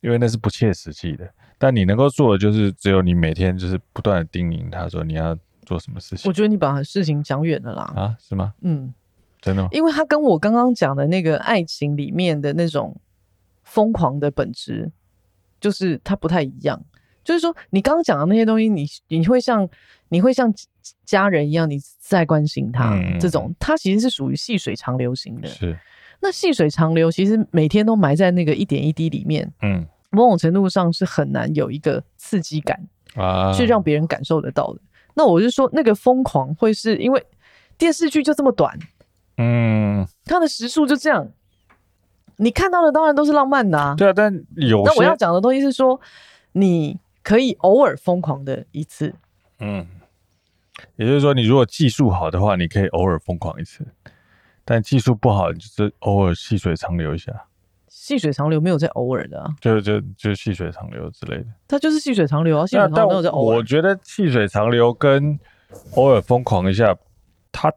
[0.00, 1.28] 因为那是不切实际的。
[1.58, 6.28] 但你能够做的就是，只有你每天就是不断的叮咛他说你要做什么事情。
[6.28, 7.92] 我觉得你把事情讲远了啦。
[7.96, 8.52] 啊，是吗？
[8.60, 8.92] 嗯，
[9.40, 9.68] 真的吗？
[9.72, 13.00] 因为他跟我刚刚讲的那个爱情里面的那种
[13.64, 14.92] 疯狂的本质，
[15.58, 16.84] 就是他不太一样。
[17.24, 19.68] 就是说，你刚刚讲的那些东西，你你会像
[20.10, 20.52] 你会像
[21.04, 25.48] 家人一样，你在关心他、嗯、这种，他其实是属于细水长流型的。
[25.48, 25.78] 是，
[26.20, 34.80] 那细水长流其实每天都埋在那个一点一滴里面，嗯，某种程度上是很难有一个刺激感啊，去让别人感受得到的。
[35.14, 37.26] 那我就说，那个疯狂会是因为
[37.78, 38.78] 电视剧就这么短，
[39.38, 41.28] 嗯，它的时数就这样，
[42.36, 43.94] 你看到的当然都是浪漫的啊。
[43.96, 45.98] 对啊，但有那我要讲的东西是说，
[46.52, 49.14] 你可以偶尔疯狂的一次。
[49.58, 49.86] 嗯，
[50.96, 53.82] 也就是说，你如果技术好的话，你可以偶尔疯狂一次；
[54.64, 57.32] 但技术不好，你就是偶尔细水长流一下。
[57.88, 61.46] 细水长流没有在偶尔的啊，就就就细水长流之类的。
[61.66, 63.56] 它就是细水长流啊，细水长流没有在偶尔。
[63.56, 65.38] 我觉得细水长流跟
[65.94, 66.94] 偶尔疯狂一下，
[67.50, 67.72] 它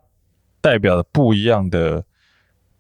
[0.62, 2.04] 代表的不一样的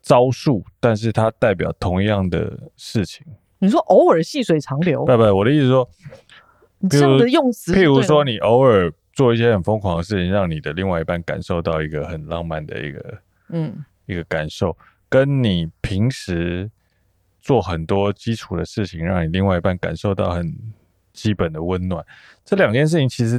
[0.01, 3.25] 招数，但是它代表同样的事情。
[3.59, 5.05] 你说偶尔细水长流？
[5.05, 5.89] 不不，我的意思说。
[6.81, 13.17] 你这样的用词，譬如说，你偶尔做一些很疯狂的事情，让你的另外一半感受到一个很浪漫的一个，
[13.49, 14.77] 嗯，一个感受，
[15.09, 16.71] 跟你平时
[17.41, 20.57] 做很多基础的事情，让你另外一半感受到很
[21.11, 22.01] 基本的温暖，
[22.45, 23.37] 这两件事情其实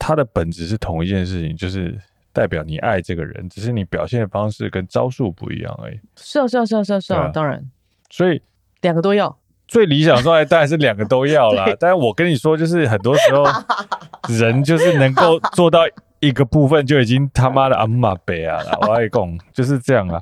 [0.00, 1.96] 它的本质是同一件事情，就是
[2.32, 6.00] 代表你爱这个人，只是你表现的方式跟招数不一样而已。
[6.16, 7.64] 是啊，是啊，是啊，是啊，是啊，当然，
[8.10, 8.42] 所以
[8.80, 9.38] 两个都要。
[9.66, 13.44] 最理想状态当然是两个都要啦， 但是我跟你说，就是很多时候
[14.28, 15.80] 人就是能够做到
[16.26, 20.20] 一个部分就已经他妈的阿玛贝啊了， 我爱讲就是这样啊，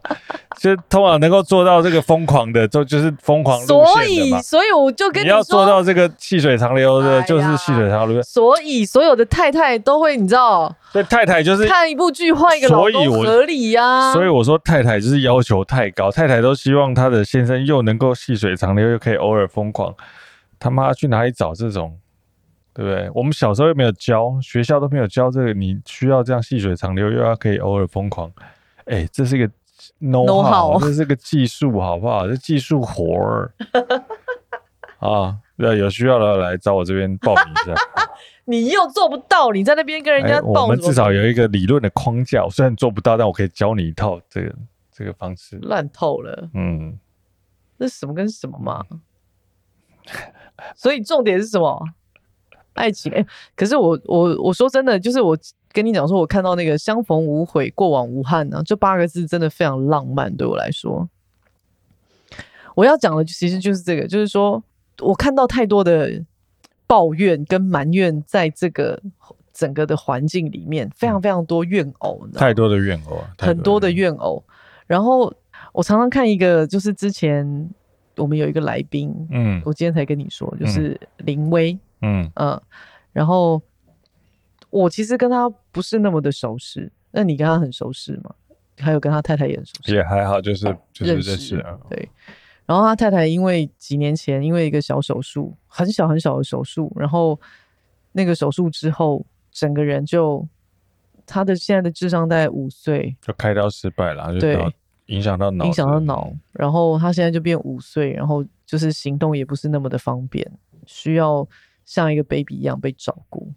[0.58, 4.40] 就通常能够做到这个疯狂的，就就是疯狂路线的嘛。
[4.40, 8.22] 所以，所以我就跟你说，你要做到这个细水长流的，就是细水长流。
[8.22, 14.12] 所以，所有的太太都会，你知道，所以太太就是看一部剧换一个老公合理呀。
[14.12, 19.94] 所以我说太太就是要求太高，太太都希望她的先生又能够细水长流，又可以偶尔疯狂。
[20.58, 21.98] 他妈去哪里找这种？
[22.74, 23.10] 对不对？
[23.14, 25.52] 我们小时候又没有教，学校都没有教这个。
[25.52, 28.30] 你需要这样细水长流，又要可以偶尔疯狂。
[28.86, 29.50] 哎，这是一个
[30.00, 32.26] know-how，这是个技术，好不好？
[32.26, 33.52] 这技术活儿
[34.98, 35.38] 啊！
[35.58, 37.74] 对有需要的来找我这边报名一下。
[38.46, 40.64] 你又做不到，你在那边跟人家报。
[40.64, 44.52] 我们至少有一个理论的框架，虽然做不到，但我可以教你一套这个
[44.90, 45.58] 这个方式。
[45.62, 46.98] 烂透了，嗯，
[47.78, 48.82] 这什么跟什么嘛？
[50.74, 51.80] 所以重点是什么？
[52.74, 53.12] 爱情
[53.54, 55.36] 可是我我我说真的，就是我
[55.72, 61.08] 跟你讲说，我看到那个相逢无悔，过往无憾呢、啊，这八个字真的非常浪漫，对我来说。
[62.74, 64.62] 我要讲的其实就是这个，就是说
[65.00, 66.22] 我看到太多的
[66.86, 69.00] 抱怨跟埋怨，在这个
[69.52, 74.42] 整个的环境里面，非常非常多怨偶，太多的怨偶，很多的怨偶。
[74.86, 75.32] 然后
[75.72, 77.70] 我常常看一个，就是之前
[78.16, 81.78] 我们有一个来宾，嗯，我今天才跟你说，就是林威。
[82.02, 82.60] 嗯嗯，
[83.12, 83.62] 然后
[84.70, 88.34] 我其实跟他不是那么的熟识，那你跟他很熟识吗？
[88.78, 91.78] 还有跟他太太也很熟识，也还好，就是就是认识啊。
[91.88, 92.08] 对，
[92.66, 97.38] 然后他太太因为几年前因为一个小手术，很小很小的手术，然后
[98.12, 100.48] 那个手术之后，整个人就
[101.26, 104.74] 他的现在的智商大概五岁，就开刀失败了，对，
[105.06, 110.50] 影响到脑，影响到脑，然后他现在就变五岁，然后就是行动也不是那么的方便，
[110.86, 111.46] 需要。
[111.84, 113.52] 像一个 baby 一样被照顾。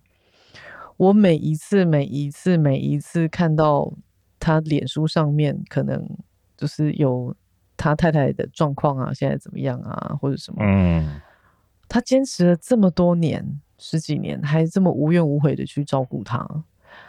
[0.98, 3.94] 我每一次、每一次、每一次看到
[4.40, 6.08] 他脸书上面可能
[6.56, 7.36] 就是有
[7.76, 10.60] 他太太的状况啊，现在怎么样啊，或者什么？
[10.62, 11.20] 嗯，
[11.90, 16.48] 他坚持了这么多年、十几年，还这么无怨无悔的去照顾他。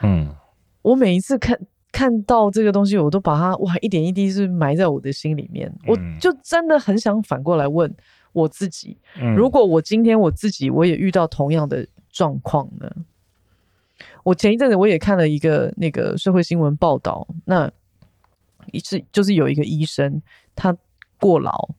[0.02, 0.34] 嗯，
[0.82, 1.56] 我每一次看
[1.92, 5.72] 看到这个东西，我都把他哇一点一滴是埋在我的心里面。
[5.86, 7.94] 我就真的很想反过来问。
[8.36, 8.98] 我自己，
[9.34, 12.90] 如果我今天我自己我也遇到同样的状况呢？
[14.22, 17.70] 我前一阵子我也看了一个那个社会新闻报道，那
[18.72, 20.20] 一次就是有一个医生
[20.54, 20.76] 他
[21.18, 21.70] 过劳，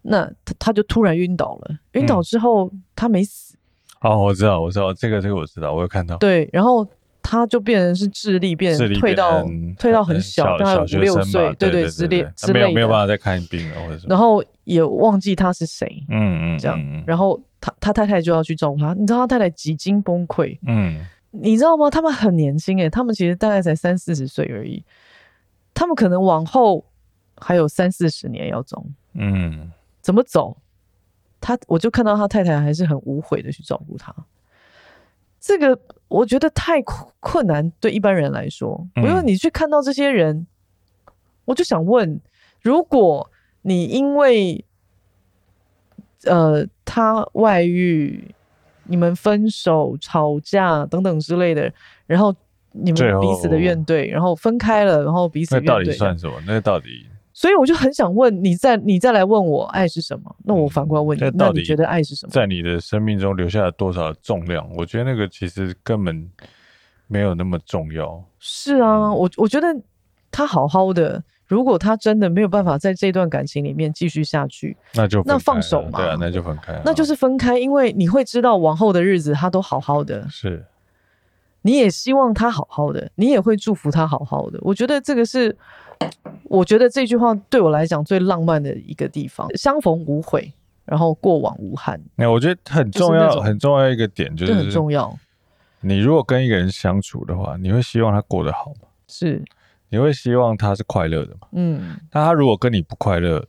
[0.00, 3.58] 那他他就突然晕倒了，晕倒之后他没死。
[4.00, 6.16] 哦，我知道，我知道这个这个我知道，我有看到。
[6.16, 6.88] 对，然后。
[7.30, 9.46] 他就变成是智力变成退到
[9.78, 21.90] 退到很小，大概五六岁，对对之类之类的，没有没有办法再看病了，或者然后也忘记他是谁，嗯嗯，这样，然后他他太太就要去照顾他，你知道他太太几经崩溃，嗯，你知道吗？
[21.90, 24.82] 他们很年轻诶，他们其实大概才三四十岁而已，
[25.74, 26.82] 他们可能往后
[27.36, 30.56] 还有三四十年要走，嗯，怎么走？
[31.42, 34.14] 他我就看到他太太还是很无悔的去照顾他。
[35.48, 36.82] 这个我觉得太
[37.20, 38.86] 困难，对一般人来说。
[38.96, 40.46] 因为你去看到这些人，
[41.46, 42.20] 我就想问：
[42.60, 43.30] 如果
[43.62, 44.62] 你因为
[46.24, 48.34] 呃他外遇、
[48.84, 51.72] 你们分手、吵架等等之类的，
[52.06, 52.34] 然后
[52.72, 56.42] 你们彼此的怨怼，然后分开了，然后彼此怨怼，那到底算什么？
[56.46, 57.06] 那到底？
[57.38, 60.34] 所以我就很想问你再，再你再来问我爱是什么？
[60.44, 62.32] 那我反过来问你，嗯、那，那你觉得爱是什么？
[62.32, 64.68] 在你的生命中留下了多少重量？
[64.76, 66.28] 我觉得那个其实根本
[67.06, 68.20] 没有那么重要。
[68.40, 69.68] 是啊，我我觉得
[70.32, 80.66] 他好好的，如果他真的没有办法在这段感情里面继续下去，那就那放手嘛，对啊，那就分开，那就是分开，因为你会知道往后的日子他都好好的，是，
[81.62, 84.58] 你也希望他好好的，你也会祝福他好好的。
[84.62, 85.56] 我觉得这个是，
[86.44, 90.52] 我觉得这句话对我来讲最浪漫的一个地方，相逢无悔，
[90.84, 92.00] 然后过往无憾。
[92.16, 95.16] 那我觉得很重要，很重要一个点就是很重要。
[95.80, 98.88] 你如果跟一个人相处的话，你会希望他过得好吗？
[99.06, 99.44] 是，
[99.90, 101.48] 你会希望他是快乐的吗？
[101.52, 103.46] 嗯，那他如果跟你不快乐，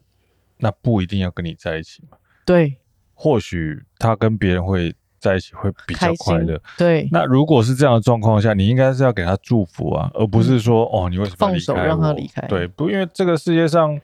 [0.58, 2.18] 那不一定要跟你在一起嘛。
[2.46, 2.78] 对，
[3.14, 6.60] 或许他跟别人会在一起会比较快乐。
[6.78, 12.48] 对，那如果是这样的状况下，你应该是要给他祝福啊，而不是说、嗯、哦，你为什么放手让他离开？
[12.48, 14.00] 对，不，因为这个世界上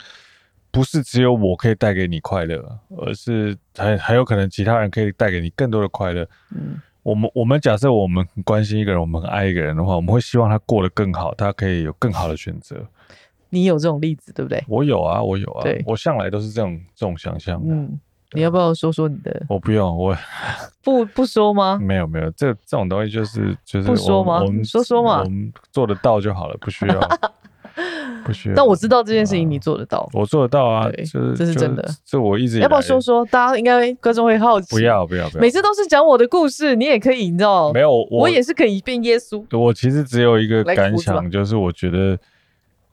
[0.71, 6.27] 不是只有我可以带给你快乐，而是还还有可能其他人可以带给你更多的快乐。
[6.51, 6.79] 嗯。
[7.03, 12.83] 我们我们假设我们很关心一个人，我们很爱一个人的话，我们会希望他过得更好，他可以有更好的选择。
[13.49, 14.63] 你有这种例子对不对？
[14.67, 17.61] 我有啊，我有啊，对，我向来都是这种这种想象。
[17.63, 17.99] 嗯，
[18.33, 19.45] 你要不要说说你的？
[19.47, 20.15] 我不用，我
[20.83, 21.79] 不不说吗？
[21.81, 24.41] 没有没有，这这种东西就是就是不说吗？
[24.41, 26.99] 我们说说嘛，我们做得到就好了，不需要。
[28.23, 31.85] 不需要， 但我知道这件事情你做得到，我做得到啊，这这是真的。
[32.05, 33.25] 这我一直要不要说说？
[33.25, 34.67] 大家应该观众会好奇。
[34.75, 37.73] 不要不要不要，每次都是讲我的故事，你也可以，你知道？
[37.73, 39.43] 没有，我也是可以变耶稣。
[39.57, 42.17] 我其实只有一个感想，就是我觉得，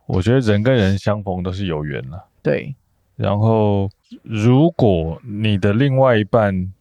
[0.07, 2.25] 我觉得人跟人相逢都是有缘了。
[2.43, 2.75] 对。
[3.15, 3.89] 然后，
[4.23, 6.73] 如果你的另外一半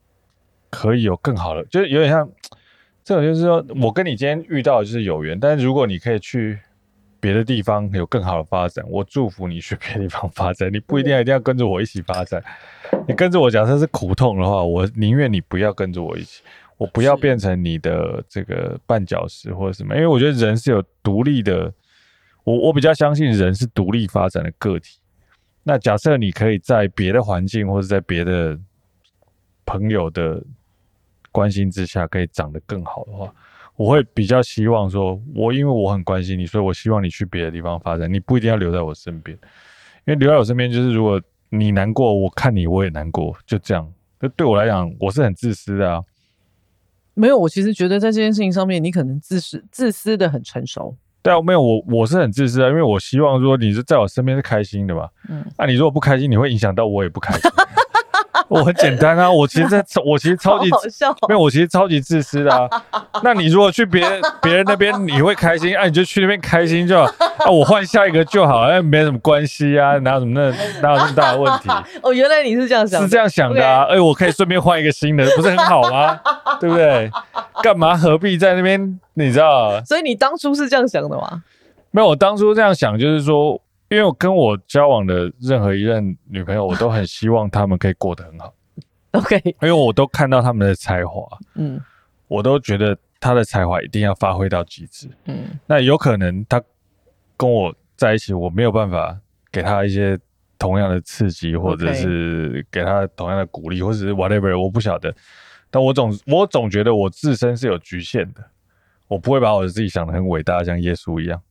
[0.69, 2.29] 可以有更好的，就是有点像
[3.03, 6.59] 这种，就是说我跟你今天遇到就是有缘，但是如果你可以去。
[7.23, 10.73] 别的地方有更好的发展，我祝福你去别的地方发展。
[10.73, 12.43] 你不一定要一定要跟着我一起发展，
[13.07, 16.41] 你跟着我，假设是苦痛的话，我宁愿你不要跟着我一起，
[16.77, 19.93] 我不要变成你的这个绊脚石或者什么。
[19.93, 21.71] 因为我觉得人是有独立的，
[22.43, 24.97] 我我比较相信人是独立发展的个体。
[25.63, 28.59] 那假设你可以在别的环境或者在别的
[29.65, 30.43] 朋友的
[31.31, 33.33] 关心之下，可以长得更好的话。
[33.77, 38.11] 我会比较希望说，我因为我很关心你，所以我希望你去别的地方发展。
[38.11, 39.35] 你不一定要留在我身边，
[40.05, 41.19] 因为留在我身边就是如果
[41.49, 43.91] 你难过，我看你我也难过，就这样。
[44.19, 46.01] 就对我来讲，我是很自私的啊。
[47.13, 50.95] 没有，我其实觉得在这件事情上面，你可能自私自私的很成熟。
[51.23, 55.07] 对啊，没有我我是很自私啊，因为我希望说你是在我身边是开心的嘛。
[55.29, 55.45] 嗯。
[55.57, 57.49] 那、啊、你如果不开心，你会影响到我也不开心。
[58.47, 60.69] 我很简单啊，我其实在，我其实超级，
[61.29, 62.67] 没有，我其实超级自私的啊。
[63.23, 67.05] 那你如果去别人别人那边，你会开心，啊，你就去那边开心就好，
[67.37, 70.49] 啊，我换下一个就好，哎，没什么关系啊，哪有什么那
[70.81, 71.69] 哪有那么大的问题？
[72.03, 76.19] 哦，原来你是这样想，是这样想的啊，哎我可以顺便换一个新的，不是很好吗？
[76.59, 77.09] 对不对？
[77.63, 78.99] 干嘛何必在那边？
[79.13, 79.83] 你知道？
[79.85, 81.43] 所以你当初是这样想的吗？
[81.91, 83.61] 没有，我当初这样想就是说。
[83.91, 88.53] 因为我跟我交往的任何一任女朋友，我都很希望他们可以过得很好。
[89.11, 91.77] OK，因为我都看到他们的才华，嗯，
[92.29, 95.59] 我都觉得他的才华一定要发挥到极致，嗯。
[95.67, 96.63] 那有可能他
[97.35, 99.19] 跟我在一起，我没有办法
[99.51, 100.17] 给他一些
[100.57, 105.13] 同样的刺激，或者是给他同样的鼓励，或者是 whatever，我不晓得。
[105.71, 108.43] 但我总我总觉得我自身是有局限的，
[109.07, 111.41] 我不会把我自己想得很伟大，像耶稣一样。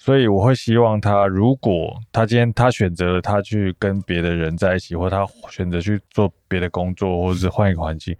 [0.00, 8.16] 所以我会希望他，如果他今天他选择了他去跟别的人在一起，或他选择去做别的工作，或者是换一个环境，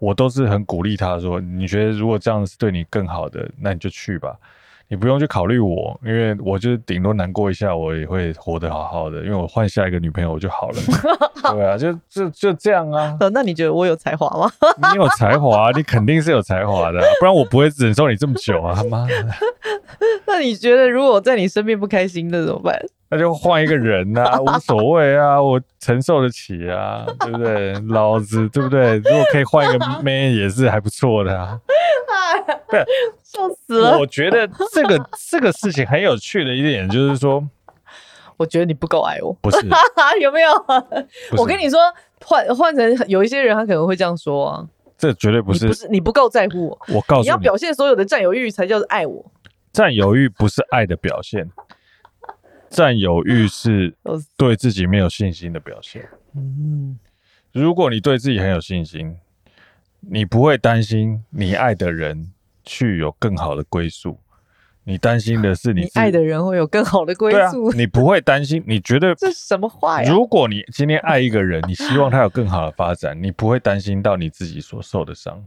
[0.00, 4.36] 我都是很鼓励他说：“你觉得如果这样是对你更好的，那你就去吧。”
[4.90, 10.76] 你不用去考虑我，因为我就顶多难过一下，我也会活得好好的，因为我换下一个女朋友我就好了。
[11.52, 13.16] 对啊，就就就这样啊。
[13.32, 14.50] 那你觉得我有才华吗？
[14.92, 18.74] 你有才华，你肯定是有才华的，不然我不会忍受你这么久啊！
[18.74, 19.14] 他妈的。
[20.26, 22.78] 那你觉得如果我在你身边不开心，那怎么办？
[23.10, 27.72] 那就换一个人啊，无所谓啊，我承受得起啊，对不对？
[27.88, 28.96] 老子对不对？
[28.96, 31.58] 如果可以换一个妹，也是还不错的啊。
[32.66, 32.84] 不 是，
[33.22, 33.98] 笑死了。
[33.98, 37.46] 我觉得这个这个事情很有趣的一点就是说，
[38.36, 39.58] 我觉得你不够爱我，不是？
[40.20, 40.50] 有没有？
[41.36, 41.78] 我跟你说，
[42.24, 44.66] 换换成有一些人，他可能会这样说啊。
[44.96, 46.78] 这绝对不是，不是你不够在乎我。
[46.88, 49.30] 我告诉你，你要表现所有的占有欲才叫做爱我。
[49.72, 51.50] 占有欲不是爱的表现，
[52.68, 53.94] 占有欲是
[54.36, 56.08] 对自己没有信心的表现。
[56.34, 56.98] 嗯，
[57.52, 59.18] 如果你对自己很有信心。
[60.00, 62.32] 你不会担心你爱的人
[62.68, 64.18] 去有更好的归宿，
[64.84, 67.68] 你担心的是你，你爱的人会有更好的归宿。
[67.68, 67.74] 啊。
[67.74, 70.12] 你不会担心，你觉得 这什么话呀？
[70.12, 75.44] 如果你今天爱一个人，你希望他有更好的发展，你不会担心到你自己所受的伤。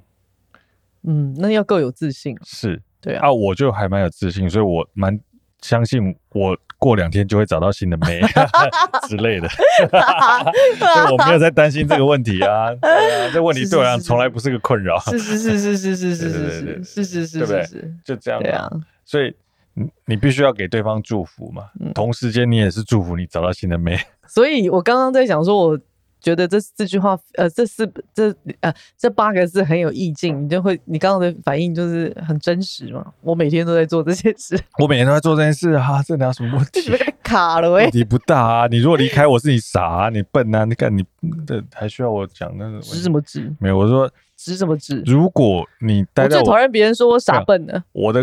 [1.03, 2.35] 嗯，那要够有自信。
[2.43, 5.19] 是，对啊，啊，我就还蛮有自信，所以我蛮
[5.61, 8.21] 相信我过两天就会找到新的妹
[9.07, 9.47] 之类的，
[10.77, 12.73] 所以我没有在担心这个问题啊。
[12.81, 14.99] 对啊，这问题对我来讲从来不是个困扰。
[14.99, 17.65] 是是是是是是是是是是是是，对不对？
[18.03, 18.41] 就这样。
[18.41, 18.69] 对啊，
[19.05, 19.33] 所以
[19.75, 23.99] 你你必须要给对方祝福嘛，同时间你也是祝福你找到新的妹。
[24.27, 25.79] 所以我刚刚在想说，我。
[26.21, 33.05] 觉得这这句话，呃，这四这呃这八个字很有意境，你就会，你刚刚的反应就是很真实嘛。
[33.21, 36.91] 我每天都在做这些事，我每天都在做这件事哈、啊，这哪有什么问题？
[37.23, 38.67] 卡了喂，问题不大啊。
[38.67, 41.03] 你如果离开我是你傻啊，你笨啊，你看你
[41.47, 42.79] 这还需要我讲那个？
[42.81, 43.51] 值什么值？
[43.59, 45.01] 没有，我说值什么值？
[45.05, 48.21] 如果你待在我，我最讨厌别人说我傻笨的我的，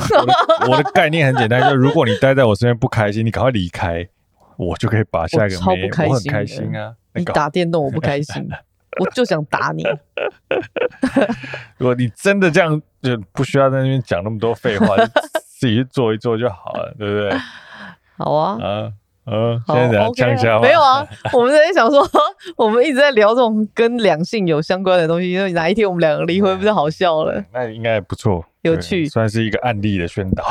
[0.68, 4.06] 我的概念很简单，就是如果你待在我身边不开心，你赶快离开，
[4.58, 6.94] 我就可以把下一个超不开心，我很开心啊。
[7.14, 8.48] 你打电动我不开心，
[9.00, 9.84] 我就想打你。
[11.78, 14.96] 如果你真的这样，就不需要在那边讲那么多废话，
[15.58, 17.38] 自己去做一做就好了，对不对？
[18.18, 18.92] 好啊，嗯
[19.26, 20.58] 嗯，现在怎样讲一下？
[20.58, 22.04] 没有啊，我们在想说，
[22.56, 27.44] 我们一直在聊这种跟两性有相关的东西，因为哪一天我们两个离婚，不是好笑了？
[27.52, 30.44] 那应该不错，有趣，算是一个案例的宣导，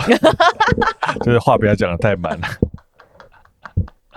[1.26, 2.47] 就是话不要讲的太满了。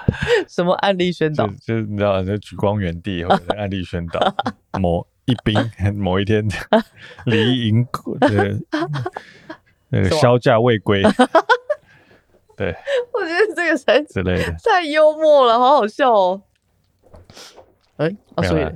[0.49, 1.47] 什么案例宣导？
[1.47, 4.21] 就，就是你知道，就举光原地或者案例宣导。
[4.81, 5.55] 某一兵
[5.97, 6.47] 某一天
[7.27, 7.87] 离营，
[9.89, 11.03] 那个销假未归。
[12.57, 12.75] 对，
[13.13, 16.43] 我觉得这个才之类的太幽默了，好好笑哦。
[17.97, 18.67] 哎、欸，啊，所以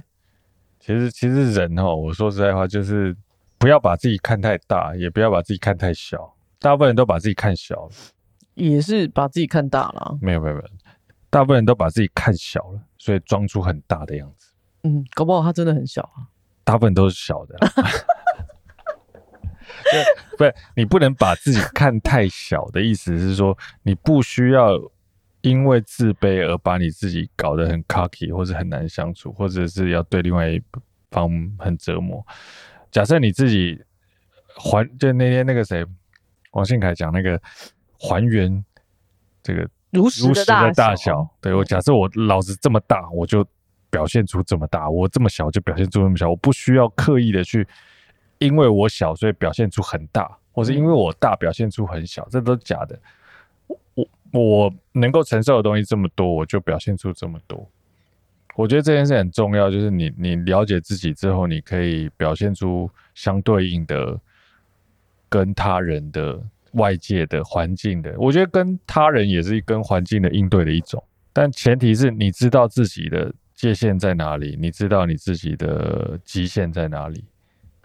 [0.80, 3.14] 其实其实人哦，我说实在话，就是
[3.58, 6.34] 不要把自己看太大，也不要把自己看太小。
[6.58, 7.90] 大部分人都把自己看小了，
[8.54, 10.16] 也是把自己看大了。
[10.22, 10.68] 没有没有没有。
[11.34, 14.52] 大部分人都把自己看小了，所以装出很大的样子。
[14.84, 16.30] 嗯，搞不好他真的很小啊。
[16.62, 17.56] 大部分都是小的。
[20.38, 24.78] 不是，你不能把自己看太小的意思是说，你不需要
[25.40, 30.62] 因为自卑而把你自己搞得很 cocky，或者很难相处，或者是要对另外一
[31.10, 31.28] 方
[31.58, 32.24] 很折磨。
[32.92, 33.82] 假设你自己
[34.56, 35.84] 还，就那天那个谁，
[36.52, 37.42] 王信凯讲那个
[37.98, 38.64] 还原
[39.42, 39.68] 这个。
[39.94, 43.46] 如实的大小，大小对，我假设我老子这么大，我就
[43.88, 46.28] 表现出这么大；我这么小就表现出这么小。
[46.28, 47.66] 我不需要刻意的去，
[48.38, 52.98] 因为我小所以表现出很大，或是因为我大表现出很小，这都是假的。
[53.94, 57.66] 我我能够承受的东西这么多，我就表现出这么多。
[58.56, 64.20] 我觉得这件事很重要，就是你你了解自己之后，你可以表现出相对应的
[65.28, 66.42] 跟他人的。
[66.74, 71.02] 外界的环境的，我觉得跟他人也是跟环境的应对的一种，
[71.32, 77.24] 但前提是你知道自己的界限在哪里，你知道你自己的极限在哪里，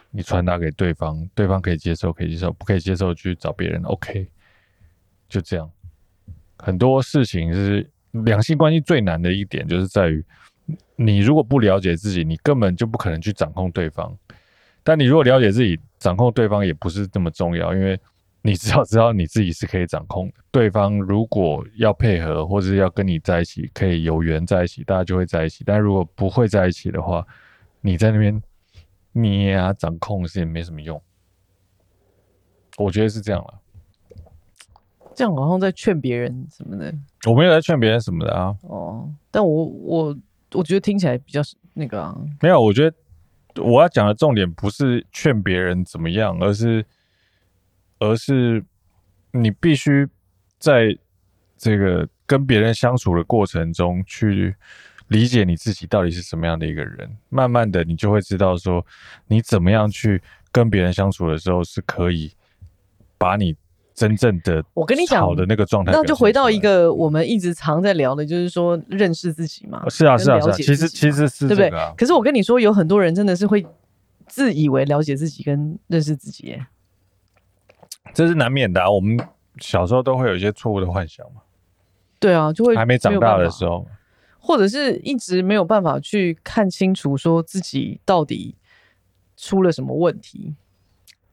[0.10, 4.28] 你传达给对方，对方可以接受，可以接受，不可以接受去找别人，OK，
[5.28, 5.70] 就这样。
[6.58, 10.26] 很多事情是两性关系最难的一点，就是在于
[10.96, 14.18] 你如果不了解自己，你根本就不可能去掌控对方，
[14.84, 18.00] 但你如果了解自己，掌控对方也不是那么重要，因为。
[18.42, 25.62] 你只要知道你自己是可以掌控的，对方如果要配合或者要跟你在一起，可以有缘在一起，大家就会在一起。
[25.66, 27.26] 但如果不会在一起的话，
[27.82, 28.42] 你在那边
[29.12, 31.02] 捏啊掌控是也没什么用。
[32.78, 33.54] 我觉得是这样了。
[35.14, 36.96] 这样好像在劝别人什么的。
[37.28, 38.56] 我没有在劝别人什么的啊。
[38.62, 40.18] 哦，但我我
[40.54, 41.42] 我觉得听起来比较
[41.74, 42.18] 那个啊。
[42.40, 46.86] 没有，我觉得我要讲的重点不是劝别人怎么样，而是。
[48.00, 48.64] 而是
[49.32, 50.08] 你必须
[50.58, 50.98] 在
[51.58, 54.56] 这个跟别人相处的过程中，去
[55.10, 57.10] 理解你自己到底是什么样的一个人。
[57.30, 58.86] 慢慢的，你就会知道说，
[59.28, 60.22] 你怎么样去
[60.52, 62.32] 跟别人相处的时候，是可以
[63.18, 63.56] 把你
[63.94, 65.92] 真正的我跟你讲好的那个状态。
[65.92, 69.84] 那就回到一个我们一直常在聊的，就是说认识自己嘛。
[69.90, 70.54] 是啊，是啊，是啊。
[70.54, 71.70] 其实其实是、啊、对不对？
[71.98, 73.66] 可是我跟你说，有很多人真的是会
[74.28, 76.66] 自以为了解自己跟认识自己耶。
[78.14, 79.18] 这是难免的啊，我们
[79.60, 81.42] 小时候都会有一些错误的幻想嘛。
[82.20, 83.88] 对啊，就会还没长大的时候，
[84.40, 88.56] 或者是一直没有办法去看清楚，说自己到底
[89.38, 90.56] 出了什么问题。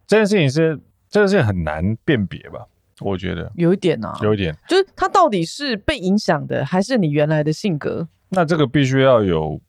[0.06, 2.66] 这件事情是，这个是很难辨别吧？
[3.00, 8.06] 我觉得有一点啊，有一点，就是他到底是被影响的，还是你原来的性格？
[8.28, 9.60] 那这个必须要有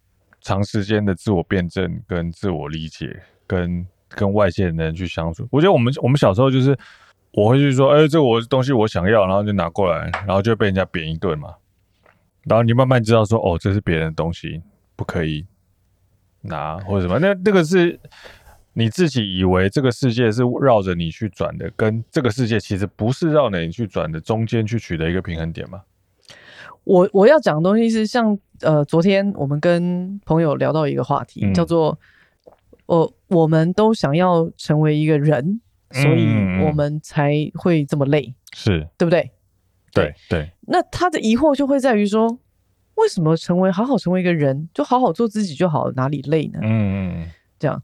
[0.41, 3.87] 长时间的自我辩证、跟自我理解、跟。
[4.09, 6.77] 跟外界的人去相处，我觉得我们我们小时候就是，
[7.31, 11.55] 我会去说，哎、欸，这我东西我想要，然后就拿过来，然后就被人家扁一顿嘛。
[12.43, 14.61] 然后你慢慢知道说，哦，这是别人的东西，
[14.95, 15.45] 不可以
[16.41, 17.19] 拿或者什么。
[17.19, 17.99] 那那个是
[18.73, 25.81] 你自己以为这个世界是绕着你去转的，跟这个世界其实不是绕着你去转的中间去取得一个平衡点嘛？
[26.85, 31.99] 我我要讲的东西是像呃，昨天我们跟朋友聊到一个话题，嗯、叫做我、
[32.87, 35.61] 呃、我们都想要成为一个人，
[35.91, 36.25] 所以
[36.65, 39.31] 我们才会这么累，是、嗯、对不对？
[39.93, 40.51] 对对。
[40.61, 42.39] 那他的疑惑就会在于说，
[42.95, 46.59] 为什么成为好好成为一个人，就好好做自己就好，哪里累呢？
[46.63, 47.81] 嗯嗯，这样。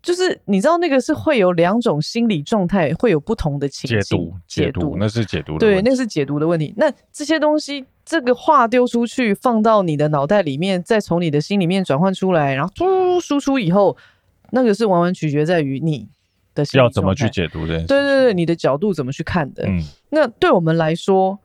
[0.00, 6.72] 就是你知道那个是会有两种心理状态，会有不同的情境解读，解读那是解读的对，那是解读的问题。
[6.74, 13.94] 那这些东西，这个话丢出去，放到你的脑袋里面，再从你的心里面转换出来，然后突输出以后，
[14.50, 16.08] 那个是完完取决在于你
[16.54, 17.78] 的要怎么去解读的。
[17.86, 19.64] 对对对，你的角度怎么去看的？
[19.66, 21.38] 嗯，那对我们来说，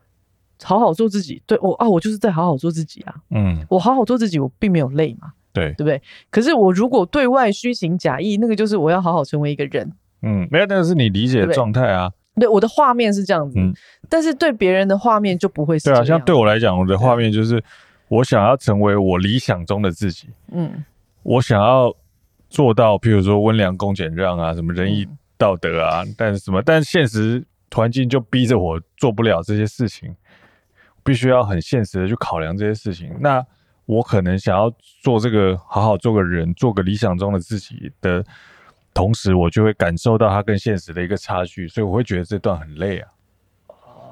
[0.62, 3.14] 好好做自己，对我啊，我就是在好好做自己啊。
[3.30, 5.32] 嗯，我好好做自己，我并没有累嘛。
[5.52, 6.02] 对，对不对？
[6.30, 9.92] 可是我如果对外虚情假意，那个就是我要好好成为一个人。
[10.22, 12.10] 嗯，没有，那个是你理解的状态啊。
[12.34, 13.72] 对，我的画面是这样子，嗯，
[14.08, 16.00] 但是对别人的画面就不会是这样。
[16.00, 17.62] 对啊，像对我来讲，我的画面就是
[18.08, 20.28] 我想要成为我理想中的自己。
[20.50, 20.84] 嗯，
[21.22, 21.94] 我想要
[22.54, 25.04] 做到，譬如说温良恭俭让啊，什么仁义
[25.36, 27.44] 道德啊，嗯，但是什么，但是现实
[27.74, 30.14] 环境就逼着我做不了这些事情，
[31.02, 33.12] 必须要很现实的去考量这些事情。
[33.18, 33.44] 那
[33.86, 38.24] 我可能想要做这个，好好做个人，做个理想中的自己的
[38.94, 43.08] 同时，我就会感受到它跟现实的一个差距，所以我会觉得这段很累啊。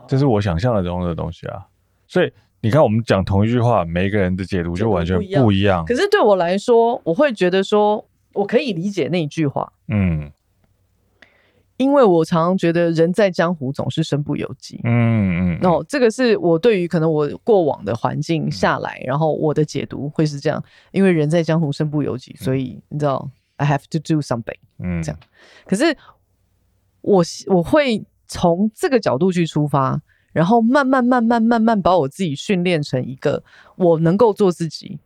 [0.08, 1.64] 这是我想象的中的东西啊。
[2.08, 5.84] 所以你看，我们讲同一句话，每一个人的解读就完全不一样。
[5.84, 9.72] 可是对我来说，我会觉得说，我可以理解那一句话。
[9.88, 10.30] 嗯。
[11.78, 20.62] 因为我常常觉得人在江湖总是身不由己，嗯嗯，那、no, 这个是我对于可能我过往的环境下来，嗯、然后我的解读会是这样，
[20.92, 25.18] 因为人在江湖身不由己，所以你知道、嗯、I have to do something，嗯，这样。
[25.64, 25.96] 可是
[27.00, 30.00] 我我会从这个角度去出发，
[30.32, 33.42] 然后慢慢慢慢慢慢把我自己训练成一个
[33.74, 35.00] 我能够做自己，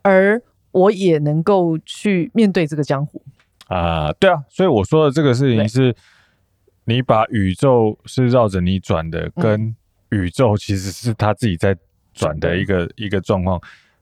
[0.00, 0.40] 而
[0.72, 3.22] 我也能够去面对这个江湖。
[3.66, 5.94] 啊、呃，对啊，所以我说的这个事情是，
[6.84, 9.74] 你把宇宙是绕着你转的，跟
[10.10, 11.76] 宇宙其实是他自己在
[12.12, 13.60] 转的一个一个状况，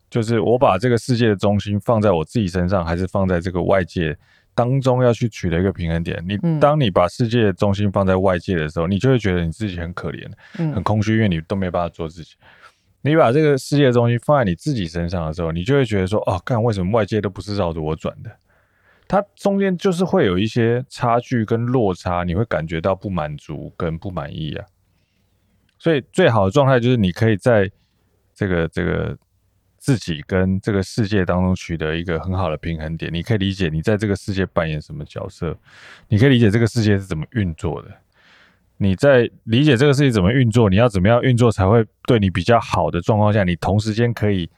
[0.08, 4.16] 就是我把这个世界的中心放在我自己身上，还是放在这个外界
[4.54, 6.24] 当中要去取得一个平衡点。
[6.26, 12.30] 你当你把世界的中心放在外界的时候，你就会觉得你自己很可怜，很空虚，因为你都没办法做自己。
[13.08, 18.30] 你把这个世界的东西放在你自己身上的时候，你就会觉得说，哦，看为什么外界都不是绕着我转的？
[19.08, 24.66] 它中间就是会有一些差距跟落差，你会感觉到不满足跟不满意啊。
[25.78, 27.70] 所以最好的状态就是你可以在
[28.34, 29.16] 这个这个
[29.78, 33.10] 自己跟这个世界当中取得一个很好的平衡点。
[33.10, 35.56] 你可以理解你在这个世界扮演什么角色，
[36.08, 37.88] 你可以理解这个世界是怎么运作的。
[38.78, 44.48] 你在理解这个事情怎么运作，你要怎么样运作才会对你比较好的状况下，你同时间可以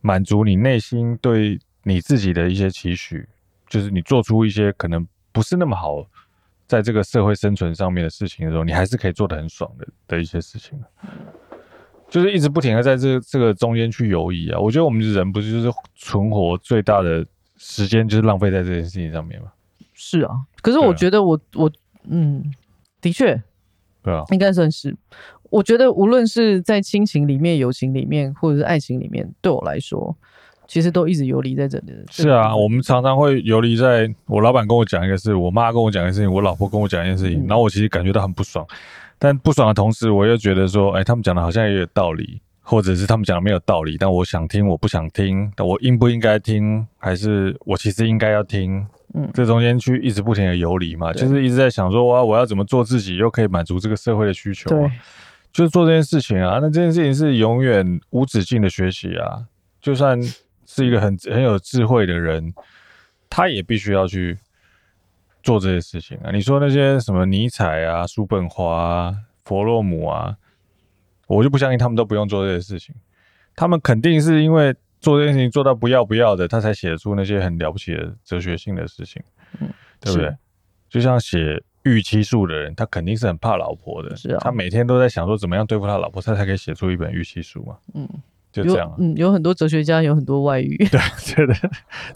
[0.00, 3.26] 满足你内心对你自己的一些期许。
[3.68, 6.04] 就是你做出一些可能不是那么好，
[6.66, 10.78] 在这个社会生存上面的事情的时候，你还是可以做的很爽的的一些事情。
[12.08, 14.58] 就是一直不停的在这这个中间去游移啊。
[14.58, 17.24] 我觉得我们人不是就是存活最大的
[17.56, 19.52] 时间就是浪费在这件事情上面吗？
[19.94, 21.70] 是啊，可是我觉得我、啊、我
[22.08, 22.42] 嗯，
[23.00, 23.40] 的确，
[24.02, 24.96] 对啊，应该算是。
[25.50, 30.16] 我觉得无论是在亲情里面、友情里面，或者是爱情里面，对我来说。
[30.68, 31.92] 其实都一直游离在这里。
[32.12, 38.64] 是啊，我们常常会游离在我老板跟我讲一个事，我妈跟我讲一个事情，我老婆跟我讲一件事情，然后我其实感觉到很不爽。
[39.18, 48.86] 但不爽的同时，我又觉得说，哎，他们讲的好像也有道理，或者是他们讲的没有道理，但我想听，我不想听，但我应不应该听，还是我其实应该要听？
[49.14, 54.68] 嗯，这中间去一直不停的游离嘛，就是一直在想说，哇，我要怎么做自己，又可以满足这个社会的需求？
[54.70, 54.90] 对，
[55.52, 56.58] 就是做这件事情啊。
[56.60, 59.46] 那这件事情是永远无止境的学习啊，
[59.80, 60.20] 就算。
[60.72, 62.54] 是一个很很有智慧的人，
[63.28, 64.38] 他也必须要去
[65.42, 66.30] 做这些事情啊！
[66.30, 70.36] 你说那些什么尼采啊、叔本华啊、弗洛姆啊，
[71.26, 72.94] 我就不相信他们都不用做这些事情。
[73.56, 79.22] 他们肯定是因为做这件事情做到不要不要的，他才写出那些很了不起的哲学性的事情，
[79.60, 79.68] 嗯，
[80.00, 80.36] 对不对？
[80.88, 88.08] 就像写预期术的人，他肯定是很怕老婆的，是啊，他每天都在想说怎么样对付他老婆，他才可以写出一本预期术嘛，嗯。
[88.52, 91.00] 就这样、啊，嗯，有很多哲学家有很多外遇，对，
[91.34, 91.54] 对的，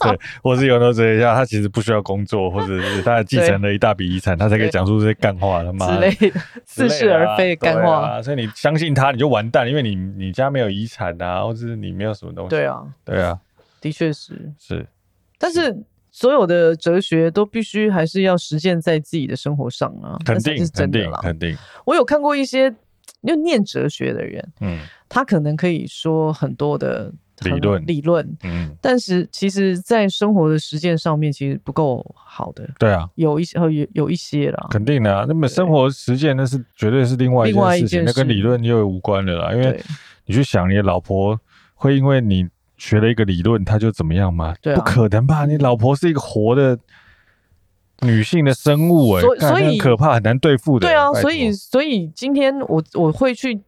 [0.01, 8.21] 对， 或是有很多哲学家，他其实不需要工作，或者是他继承了一大笔遗产，他才可以讲出这些干话，他妈之类的，似是而非的干话、啊。
[8.21, 12.49] 所以你相信他，你就完蛋，因为你你家没有遗产啊，或者是你没有什么东西。
[12.49, 13.39] 对啊，对啊，
[13.79, 14.85] 的确是是，
[15.37, 15.73] 但是
[16.11, 21.55] 所有的哲学都必须还是要实践在自己的生活上啊，肯定是真的啦，肯定。
[21.85, 22.73] 我有看过一些
[23.25, 24.77] 就念哲学的人，嗯，
[25.09, 27.13] 他可能可以说很多的。
[27.41, 32.65] 理论理论，嗯，但是其实，在生活的实践上面，其实不够好的。
[32.79, 35.25] 对啊，有一些有有一些啦，肯定的啊。
[35.27, 39.51] 那么生活实践那是绝对是另外一件事情，那跟理论又无关的啦。
[39.53, 39.77] 因为
[40.25, 41.37] 你去想，你的老婆
[41.73, 42.47] 会因为你
[42.77, 44.55] 学了一个理论，她就怎么样吗？
[44.61, 45.45] 对，不可能吧？
[45.45, 46.79] 你老婆是一个活的
[47.99, 50.87] 女性的生物，哎，所以很可怕，很难对付的。
[50.87, 53.61] 对啊，所以所以今天我我会去。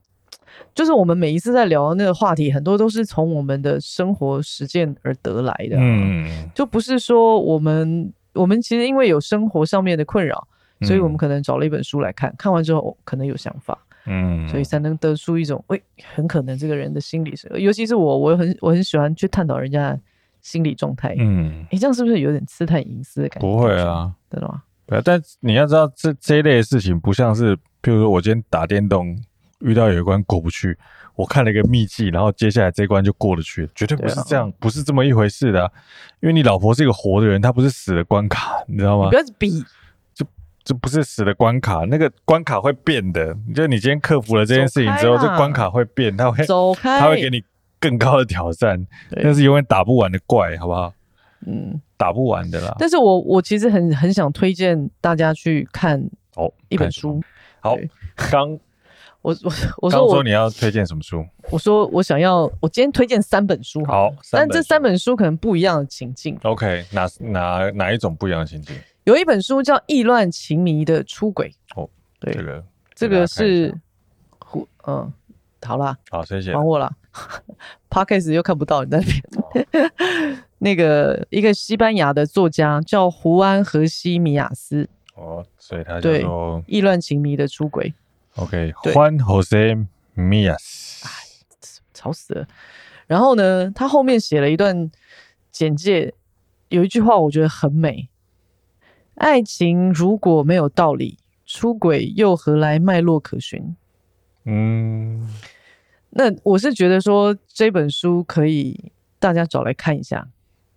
[0.76, 10.47] 就是我们每一次在聊的那个话题，很多都是从我们的生活实践而得来的，嗯，就不是说我们我们其实因为有生活上面的困扰，
[10.82, 15.82] 所以我们可能找了一本书来看，看完之后可能有想法，嗯，所以才能得出一种，喂，
[16.14, 19.97] 很可能这个人的心理是，尤其是我，我很我很喜欢去探讨人家
[20.41, 23.47] 心理状态，嗯，你，这样是不是有点刺探隐私的感觉？
[23.47, 24.62] 不会啊，真的吗？
[24.86, 29.18] 对啊，但你要知道，这这一类的事情不像是，譬如说我今天打电动。
[29.60, 30.78] 遇到有一关过不去，
[31.16, 35.72] 我看了一个秘籍，然后接下来这一关就过得去，绝对不是这样，不是这么一回事的啊。
[36.20, 39.05] 因为你老婆是一个活的人，她不是死的关卡，你知道吗？
[39.05, 39.66] 你不要比，
[40.14, 40.24] 这
[40.64, 43.36] 这不是死的关卡，那个关卡会变的。
[43.55, 47.43] 就你今天克服了这件事情之后，这关卡会变，它会走开，它会给你
[47.80, 50.93] 更高的挑战，那是永远打不完的怪，好不好？
[51.47, 52.76] 嗯，打不完的啦。
[52.78, 55.99] 但是我我其实很很想推荐大家去看
[56.36, 57.20] 哦一本书。
[57.60, 57.76] 好，
[58.32, 58.60] 刚。
[59.22, 59.51] 我我
[59.82, 61.26] 我说我说你要推荐什么书？
[61.51, 66.38] 我说我想要，我今天推荐三本书好，好，但这三本书可能不一样的情境。
[66.43, 68.76] OK，哪哪哪一种不一样的情境？
[69.03, 71.53] 有一本书叫《意乱情迷的出轨》。
[71.82, 71.89] 哦，
[72.20, 72.63] 对，这个
[72.95, 73.74] 这个是
[74.39, 75.11] 胡，嗯，
[75.61, 76.91] 好啦，好，谢谢，还我了。
[77.89, 79.22] Podcast 又看不到你那边。
[79.36, 84.88] 哦、 那个一个西班牙的作家叫胡安·荷西米亚斯。
[85.15, 87.89] 哦，所以他就说《意乱情迷的出轨》。
[88.38, 91.10] OK，欢 Jose Mias，哎，
[91.92, 92.48] 吵死了。
[93.08, 94.92] 然后呢，他后面写了一段
[95.52, 96.14] 简介，
[96.70, 98.10] 有一句话我觉得很美：
[99.16, 101.18] 爱情如果没有道理，
[101.48, 103.76] 出轨又何来脉络可循？
[104.44, 105.28] 嗯，
[106.12, 110.28] 那我是觉得说这本书可以大家找来看一下。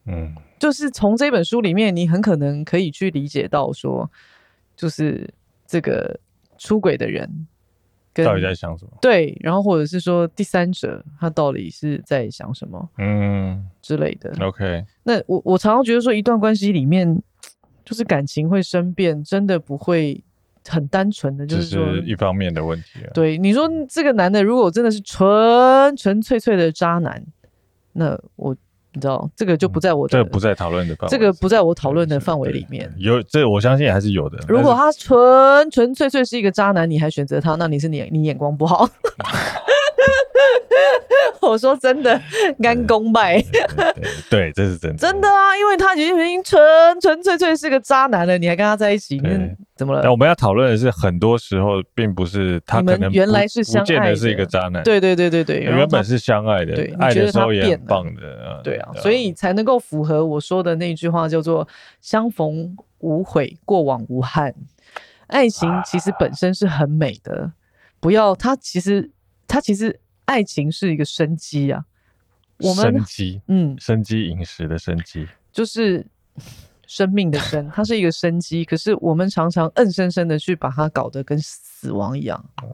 [0.06, 4.10] 嗯，就是从这本书里面，你很可能可以去理解到说，
[4.74, 5.34] 就是
[5.66, 6.18] 这个。
[6.62, 7.46] 出轨的人
[8.14, 8.90] 到底在想什么？
[9.00, 12.88] 对，然后或者是说第三者他到底是在想什么？
[12.98, 14.32] 嗯之类的。
[14.40, 17.22] OK，那我我常常觉得说，一段关系里面
[17.84, 20.22] 就是感情会生变，真的不会
[20.68, 23.10] 很单纯的，就是说是一方面的问题啊。
[23.14, 27.24] 对，你说这个男的如果真的是纯纯粹粹的渣男，
[27.92, 28.56] 那我。
[28.92, 32.92] 你知道这个就不在我的，这个不在讨论的范围，这个不在我讨论的范围里面。
[32.98, 34.38] 有这个，我相信还是有的。
[34.48, 38.88] 如果他纯纯粹粹是一个渣男，你还选择他，那你是你你眼光不好。
[41.42, 42.20] 我说真的，
[42.62, 43.42] 干公拜。
[44.30, 44.96] 对，这是真的。
[44.96, 46.60] 真的啊，因为他已经纯
[47.00, 50.02] 纯粹粹是个渣男了，你还跟他在一起，你怎么了？
[50.02, 54.82] 那我们要讨论的是，很多时候并不是他可能原来是相爱的，是一个渣男。
[54.82, 58.60] 对对对对对，原本是相爱的，爱的时候也很棒的。
[58.62, 61.66] 对啊，所以才能够符合我说的那句话，叫做
[62.00, 64.54] “相逢无悔，过往无憾”。
[65.28, 67.52] 爱情其实本身是很美的，
[68.00, 69.10] 不要它其实
[69.50, 70.00] 它其实。
[70.26, 71.84] 爱情是一个生机啊，
[72.58, 76.06] 我们生机，嗯，生机饮食的生机，就是
[76.86, 78.64] 生命的生，它是一个生机。
[78.64, 82.68] 可是我们常常硬生生的去把它搞得跟死亡一样，嗯、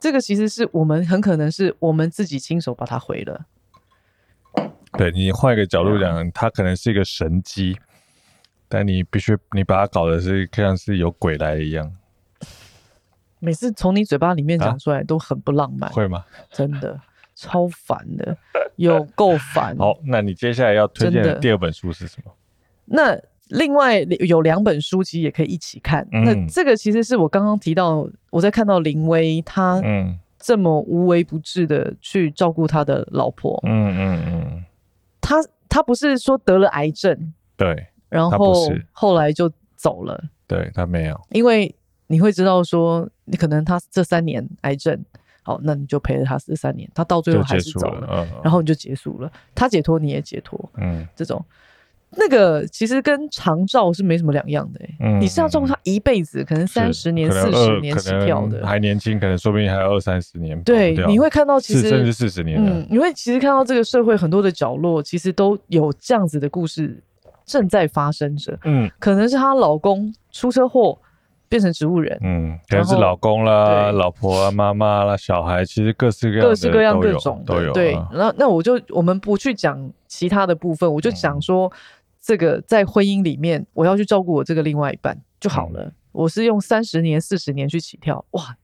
[0.00, 3.44] 这个其实是我们很可能是我们自己亲手把它毁了。
[4.92, 7.78] 对，你换一个角度讲，它可能是一个神机，
[8.70, 11.92] 但你必须你把它搞得是像是有鬼来一样。
[13.40, 16.24] 每次从你嘴巴里面讲出来都很不浪漫，会吗？
[16.52, 17.00] 真的
[17.34, 18.36] 超烦的，
[18.76, 19.74] 有够烦。
[19.78, 22.30] 好，那你接下来要推荐的第二本书是什么？
[22.84, 23.18] 那
[23.48, 26.06] 另外有两本书其实也可以一起看。
[26.12, 34.64] 嗯、那这个其实是我刚刚提到，我在看到林威他嗯这么无微不至的去照顾他的老婆，嗯嗯嗯，
[35.20, 35.36] 他
[35.68, 38.54] 他不是说得了癌症，对，然后
[38.92, 41.74] 后来就走了，对他没有，因为。
[42.10, 44.98] 你会知道说，你可能他这三年癌症，
[45.44, 51.40] 好，那你就陪着他这三年，他到最后还是走了，然后你就结束了，他解脱你也解脱，嗯，这种。
[52.16, 67.00] 那个其实跟长照是没什么两样的、欸，嗯，你是要照顾他一辈子，可能三十年、四十年起跳的，还年轻，可能说不定还有二三十年，对，你会看到其实甚至四十年，嗯，你会其实看到这个社会很多的角落，其实都有这样子的故事。
[67.46, 68.56] 正在发生着。
[68.62, 70.96] 嗯，可能是她老公出车祸
[71.50, 77.72] 变成植物人，嗯，可能是老公啦、老婆啊、妈妈啦、小孩，其实各式各样各式各样各种都有。
[77.72, 81.70] 对，那那我就我们不去讲其他的部分，我就讲说
[82.20, 85.92] 这个在婚姻里面，我要去照顾我这个另外一半就好了。
[86.12, 88.56] 我是用三十年、四十年去起跳，哇！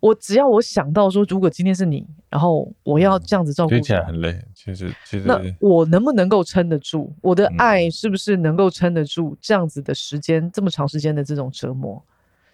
[0.00, 4.38] 我只要我想到说，如果今天是你，然后我要这样子照顾，听起来很累。
[4.54, 7.12] 其实，其实那我能不能够撑得住？
[7.20, 12.02] 我的爱是不是能够撑得住这样子的时间，嗯、这么长时间的这种折磨？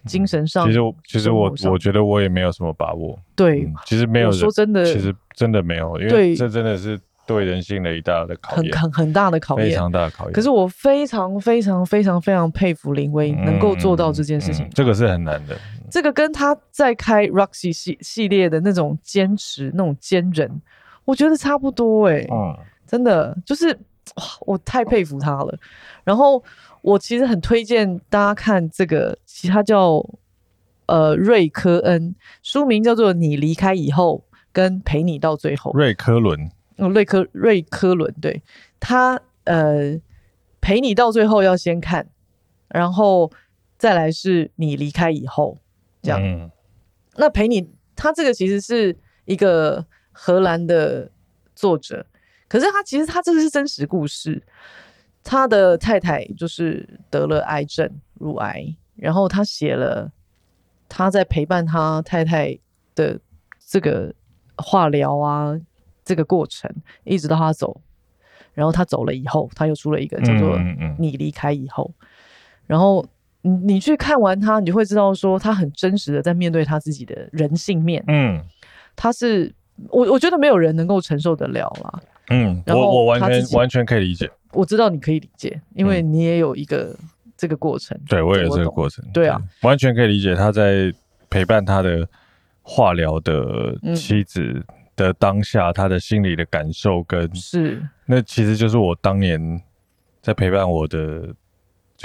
[0.05, 3.17] 精神上，其实，其实我我觉得我也没有什么把握。
[3.35, 4.31] 对，嗯、其实没有。
[4.31, 10.33] 说真的，其实真的没有，因为这真的是对人性的一大的考验，很很很大的考验，非常大的考验。
[10.33, 15.57] 可是我非常非常非常非常佩服林威能够做到这件事情，这个是很难的。
[15.91, 20.61] 这个跟他在开 Roxy 系系列的那种坚持、那种坚韧，
[21.03, 22.57] 我觉得差不多哎、欸，嗯，
[22.87, 23.67] 真的就是
[24.15, 25.57] 哇，我太佩服他了。
[26.03, 26.43] 然后
[26.81, 30.03] 我其实很推荐大家看这个，其他叫
[30.87, 35.71] 呃瑞科恩，书名叫做《你离开以后》跟《陪你到最后》。
[35.75, 38.41] 瑞科伦，嗯，瑞科瑞科伦，对
[38.79, 39.99] 他呃
[40.61, 42.07] 陪你到最后要先看，
[42.69, 43.31] 然后
[43.77, 45.57] 再来是你离开以后。
[46.05, 46.51] 这样，嗯、
[47.17, 48.95] 那陪你，他这个其实是
[49.25, 51.09] 一个荷兰的
[51.55, 52.05] 作者，
[52.47, 54.43] 可是他其实他这个是真实故事。
[55.23, 60.11] 他的太太就是得了癌症，乳癌，然后他写了
[60.87, 62.55] 他在陪伴他太太
[62.93, 63.19] 的
[63.65, 64.13] 这个
[64.57, 65.59] 化疗啊，
[66.03, 66.71] 这个过程，
[67.03, 67.81] 一直到他走，
[68.53, 70.59] 然后他走了以后，他又出了一个叫做
[70.99, 72.07] 《你离开以后》，嗯嗯嗯
[72.67, 73.05] 然后。
[73.45, 78.03] 你你去看完他，你就会知道说他很真实的在面对他自己的人性面。
[78.07, 78.43] 嗯，
[78.95, 79.53] 他是
[79.89, 81.99] 我我觉得没有人能够承受得了啦。
[82.31, 84.27] 嗯，我我完全完全可以理解。
[84.51, 86.97] 我知道你可以理解，因为你也有一个
[87.37, 87.95] 这个过程。
[87.95, 89.05] 嗯、对我也有这个过程。
[89.13, 90.91] 对啊，完全可以理解他在
[91.29, 92.07] 陪伴他的
[92.63, 94.65] 化疗的妻子
[94.95, 99.61] 的当下，他的心理的感受跟是那其实就是我当年
[100.23, 101.31] 在陪伴我的。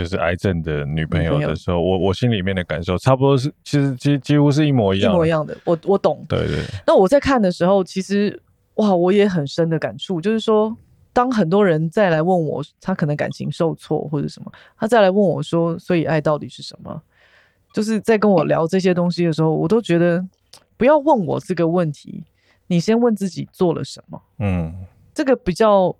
[0.00, 5.54] 就是癌症的女朋友的时候，我我心里面的感受差不多是，其实几几乎是一模一样，一模一样的。
[5.66, 6.24] 我我懂。
[6.26, 6.64] 对，对对。
[6.86, 8.40] 那我在看的时候，其实
[8.76, 10.74] 哇，我也很深的感触，就是说，
[11.12, 17.02] 当很多人再来问我，他可能感情受挫或者什么，他再来问我说，所以爱到底是什么？
[17.74, 20.26] 就是在跟我聊这些东西的时候，我都觉得
[20.78, 22.24] 不要问我这个问题，
[22.68, 24.22] 你先问自己做了什么。
[24.38, 24.74] 嗯，
[25.12, 25.94] 这个比较，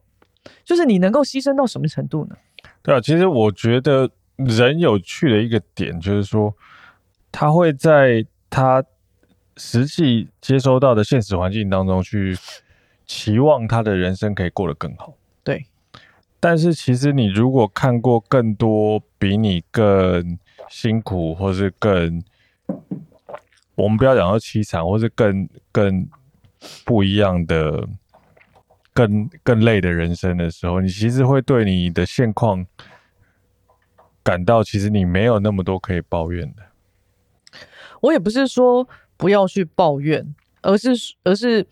[0.64, 2.36] 就是你能够牺牲到什么程度呢？
[2.82, 6.54] 对啊，其实我觉得人有趣的一个点就是说，
[7.30, 8.82] 他会在他
[9.56, 12.36] 实际接收到的现实环境当中去
[13.06, 15.14] 期望他的人生可以过得更好。
[15.44, 15.66] 对，
[16.40, 20.38] 但是其实你如果看过更多比你更
[20.70, 22.22] 辛苦，或是更
[23.74, 26.08] 我们不要讲到凄惨，或是更更
[26.84, 27.86] 不一样的。
[29.06, 32.66] 更更累的人生的时候，你其实会对你的现况
[34.22, 36.62] 感到，其实你没有那么多可以抱怨的。
[38.02, 38.86] 我也不是说
[39.16, 40.90] 不要去抱怨，而是
[41.24, 41.66] 而是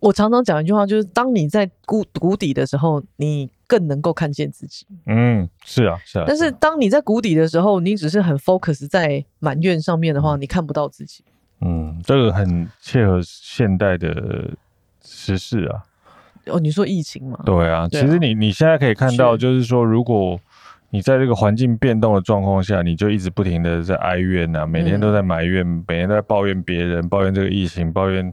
[0.00, 4.84] 我常常讲一句话，就是当你在谷谷底的时候，你更能够看见自己。
[5.06, 6.24] 嗯，是啊，是啊。
[6.26, 11.24] 但是当你在谷底的时候，你只是很 focus 在埋怨上面的话，你看不到自己。
[11.60, 14.56] 嗯，这个很切合现代的。
[15.04, 15.82] 时事啊，
[16.46, 17.38] 哦，你说疫情吗？
[17.44, 20.40] 对啊，对啊，其实你你现在可以看到，就是说，如果
[20.90, 28.30] 你在这个环境变动的状况下，你就一直不停的在哀怨啊，每天都在埋怨，嗯、每天都在抱怨别人，抱怨这个疫情，抱怨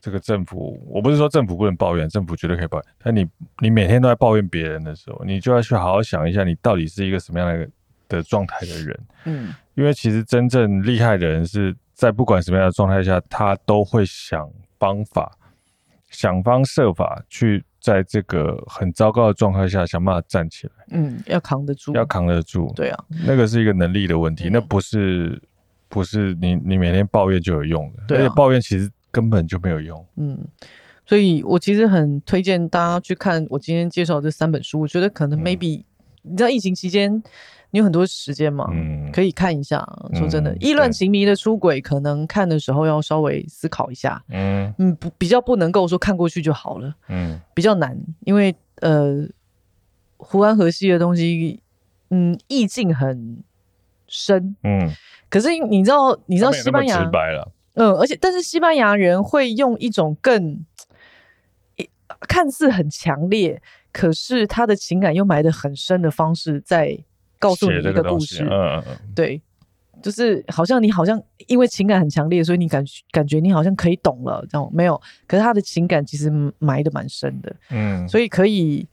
[0.00, 0.80] 这个政府。
[0.88, 3.26] 我不是说政府不能抱怨，政府绝对可以抱怨，但你
[3.58, 7.68] 你每天都在抱怨别人的时候，你就要去好好想一下，你到底是一个什么样的
[8.08, 9.00] 的状态的人。
[9.24, 14.48] 嗯，因为其实真正厉害的人是在不管什么样的状态下，他都会想
[14.78, 15.30] 方法。
[16.12, 25.42] 想方设法去在这个很糟糕的状态下想办法站起来，嗯，要扛得住，要扛得住，对啊，那个是一个能力的问题，嗯、那不是
[25.88, 30.38] 不是你你每天抱怨就有用的，对、啊，而且抱怨其实根本就没有用，嗯，
[31.04, 35.84] 所以我其实很推荐大家去看我今天介绍这三本书，我觉得可能 maybe、嗯、
[36.22, 37.22] 你知道疫情期间。
[37.72, 39.78] 你有很多时间嘛，嗯，可以看一下。
[40.14, 44.22] 说真的，意乱情迷的出轨，可能看的时候要稍微思考一下。
[44.28, 46.94] 嗯嗯，不比较不能够说看过去就好了。
[47.08, 49.26] 嗯，比较难，因为呃，
[50.18, 51.60] 胡安河西的东西，
[52.10, 53.42] 嗯，意境很
[54.06, 54.54] 深。
[54.64, 54.90] 嗯，
[55.30, 57.10] 可是你知道，你知道西班牙，
[57.74, 60.62] 嗯，而且但是西班牙人会用一种更
[62.28, 63.62] 看似很强烈。
[63.90, 66.98] 可是他的情感又埋得很深的方式，在
[67.42, 68.44] 告诉你一个故事。
[68.44, 69.42] 嗯嗯嗯，对，
[70.00, 75.00] 就是好像你好像因为情感很强烈，所以你感感觉你好像可以懂了，这样没有？
[75.26, 77.54] 可是他的情感其实埋的蛮深的。
[77.70, 78.86] 嗯，所以可以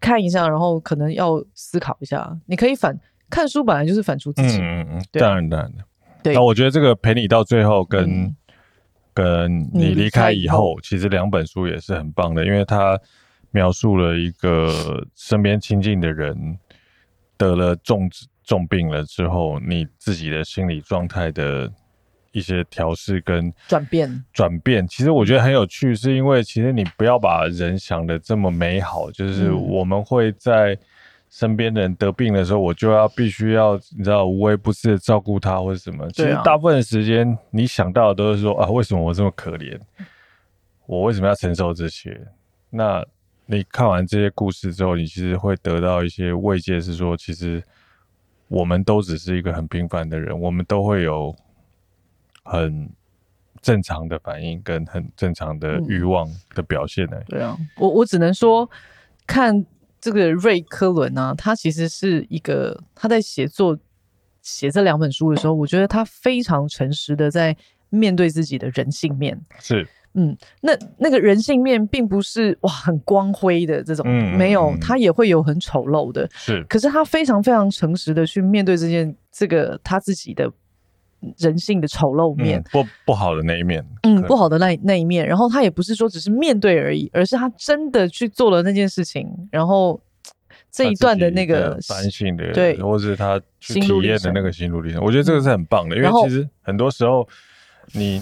[0.00, 2.34] 看一下，然后可能要思考一下。
[2.46, 2.98] 你可以反
[3.28, 4.58] 看书，本来就是反刍自己。
[4.58, 5.84] 嗯嗯嗯，当然当然的。
[6.22, 8.36] 对，那我觉得这个陪你到最后跟、嗯。
[9.14, 12.98] 跟你离开以后，其实两本书也是很棒的，因为他
[13.50, 16.58] 描述了一个身边亲近的人
[17.42, 18.08] 得了重
[18.44, 21.70] 重病了之后，你自己的心理状态的
[22.30, 24.24] 一些调试跟转变。
[24.32, 30.78] 转变，其实我觉得很有趣，是因为其实你不要把人想的这么美好，就是我们会在。
[31.34, 36.06] 身边的人得病的时候，我就要必须要你知道无微不至的照顾他或者什么。
[36.10, 39.80] 其实大部分的时间，你想到的都是说啊，为什么我这么可怜？
[40.84, 42.20] 我为什么要承受这些？
[42.68, 43.02] 那
[43.46, 47.62] 你看完这些故事之后，你其实会得到一些慰藉，是说其实
[48.48, 51.34] 我们都只是一个很平凡的人，我们都会有
[52.44, 52.90] 很
[53.60, 57.22] 正常的反应跟很正常的欲望的表现的。
[57.28, 58.70] 对啊，我我只能说
[59.26, 59.64] 看。
[60.04, 63.78] 这个瑞科伦呢、啊，他其实是一个他在写作
[64.40, 67.56] 写这两本书的时候，我觉得他非常诚实的在
[67.88, 69.40] 面对自己的人性面。
[69.60, 76.28] 是，嗯，那那个人性面并不是哇很光辉的这种，嗯、没有，他也会有很丑陋的。
[76.32, 80.50] 是，可是他非常非常诚实的去面对这件这个他自己的。
[81.38, 85.24] 人性的丑陋面，嗯、不不好的那一面，嗯，不好的那那一面。
[85.24, 89.28] 然后他也不是说只是面对而已，而是他真的去做了那件事情。
[89.52, 90.00] 然后
[90.68, 95.96] 这一段的那个反省的，对，或者是他去体验的那个心路历程，我觉得这个是很棒的。
[95.96, 97.28] 因为其实很多时候
[97.92, 98.20] 你，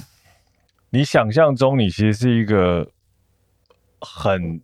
[0.90, 2.86] 你你想象中你其实是一个
[4.00, 4.60] 很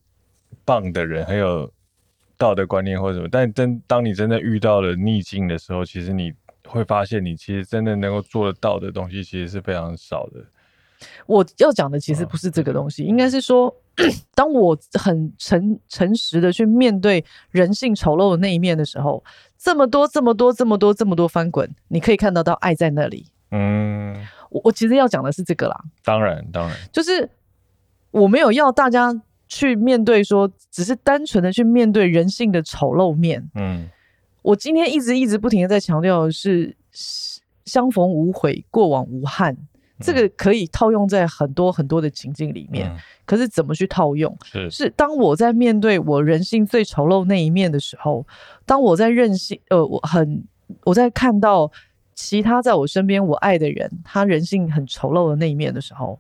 [0.65, 1.73] 棒的人，很有
[2.37, 6.33] 道德观念或者什么，但 真当你真的遇到了逆境的时候，其实你。
[6.69, 10.45] 会发现，你其实真的能够做得到的东西，其实是非常少的。
[11.25, 13.73] 我要讲的其实不是这个东西，应该是说，
[14.35, 19.23] 当我很诚诚实的去面对人性丑陋的那一面的时候，
[19.57, 23.27] 这么多、这么多、这么多、这么多翻滚，你可以看得到爱在那里。
[23.53, 25.85] 嗯，我我其实要讲的是这个啦。
[26.03, 27.29] 当然，当然，就是
[28.11, 29.15] 我没有要大家
[29.49, 33.51] 去面对说，只是单纯的去面对人性的丑陋面。
[33.55, 33.89] 嗯。
[34.43, 36.77] 我今天一直一直不停的在强调的是
[37.65, 39.59] 相逢无悔，过往无憾，嗯，
[39.99, 42.89] 这个可以套用在很多很多的情境里面。
[42.89, 44.39] 嗯，可是怎么去套用？
[44.45, 48.25] 是是，当我在面对我人性最丑陋那一面的时候，
[48.65, 50.45] 当我在任性，呃，我很
[50.85, 51.69] 我在看到
[52.17, 56.19] 其他在我身边我爱的人，他人性很丑陋的那一面的时候，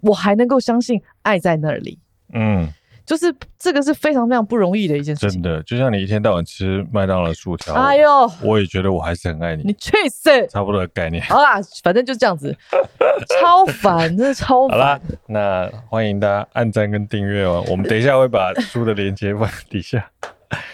[0.00, 1.98] 我还能够相信爱在那里。
[2.32, 2.66] 嗯。
[3.04, 9.62] 就是这个是非常非常不容易的一件事情，真的，就像你一天到晚吃麦当劳薯条，哎呦，我也觉得我还是很爱你。
[9.62, 10.44] 你去死！
[10.48, 11.22] 差不多的概念。
[11.22, 12.52] 好啦，反正就这样子，
[13.40, 14.76] 超烦，真的超烦。
[14.76, 17.64] 好啦，那欢迎大家按赞跟订阅哦。
[17.70, 20.10] 我们等一下会把书的链接放底下。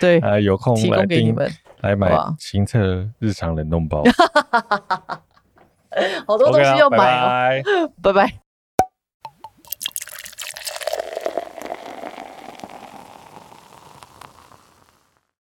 [0.01, 1.47] 对啊，有空提供给你们
[1.83, 4.03] 来买行测日常冷冻包。
[6.27, 7.63] 好多东西要买哦。
[8.03, 8.42] 拜拜。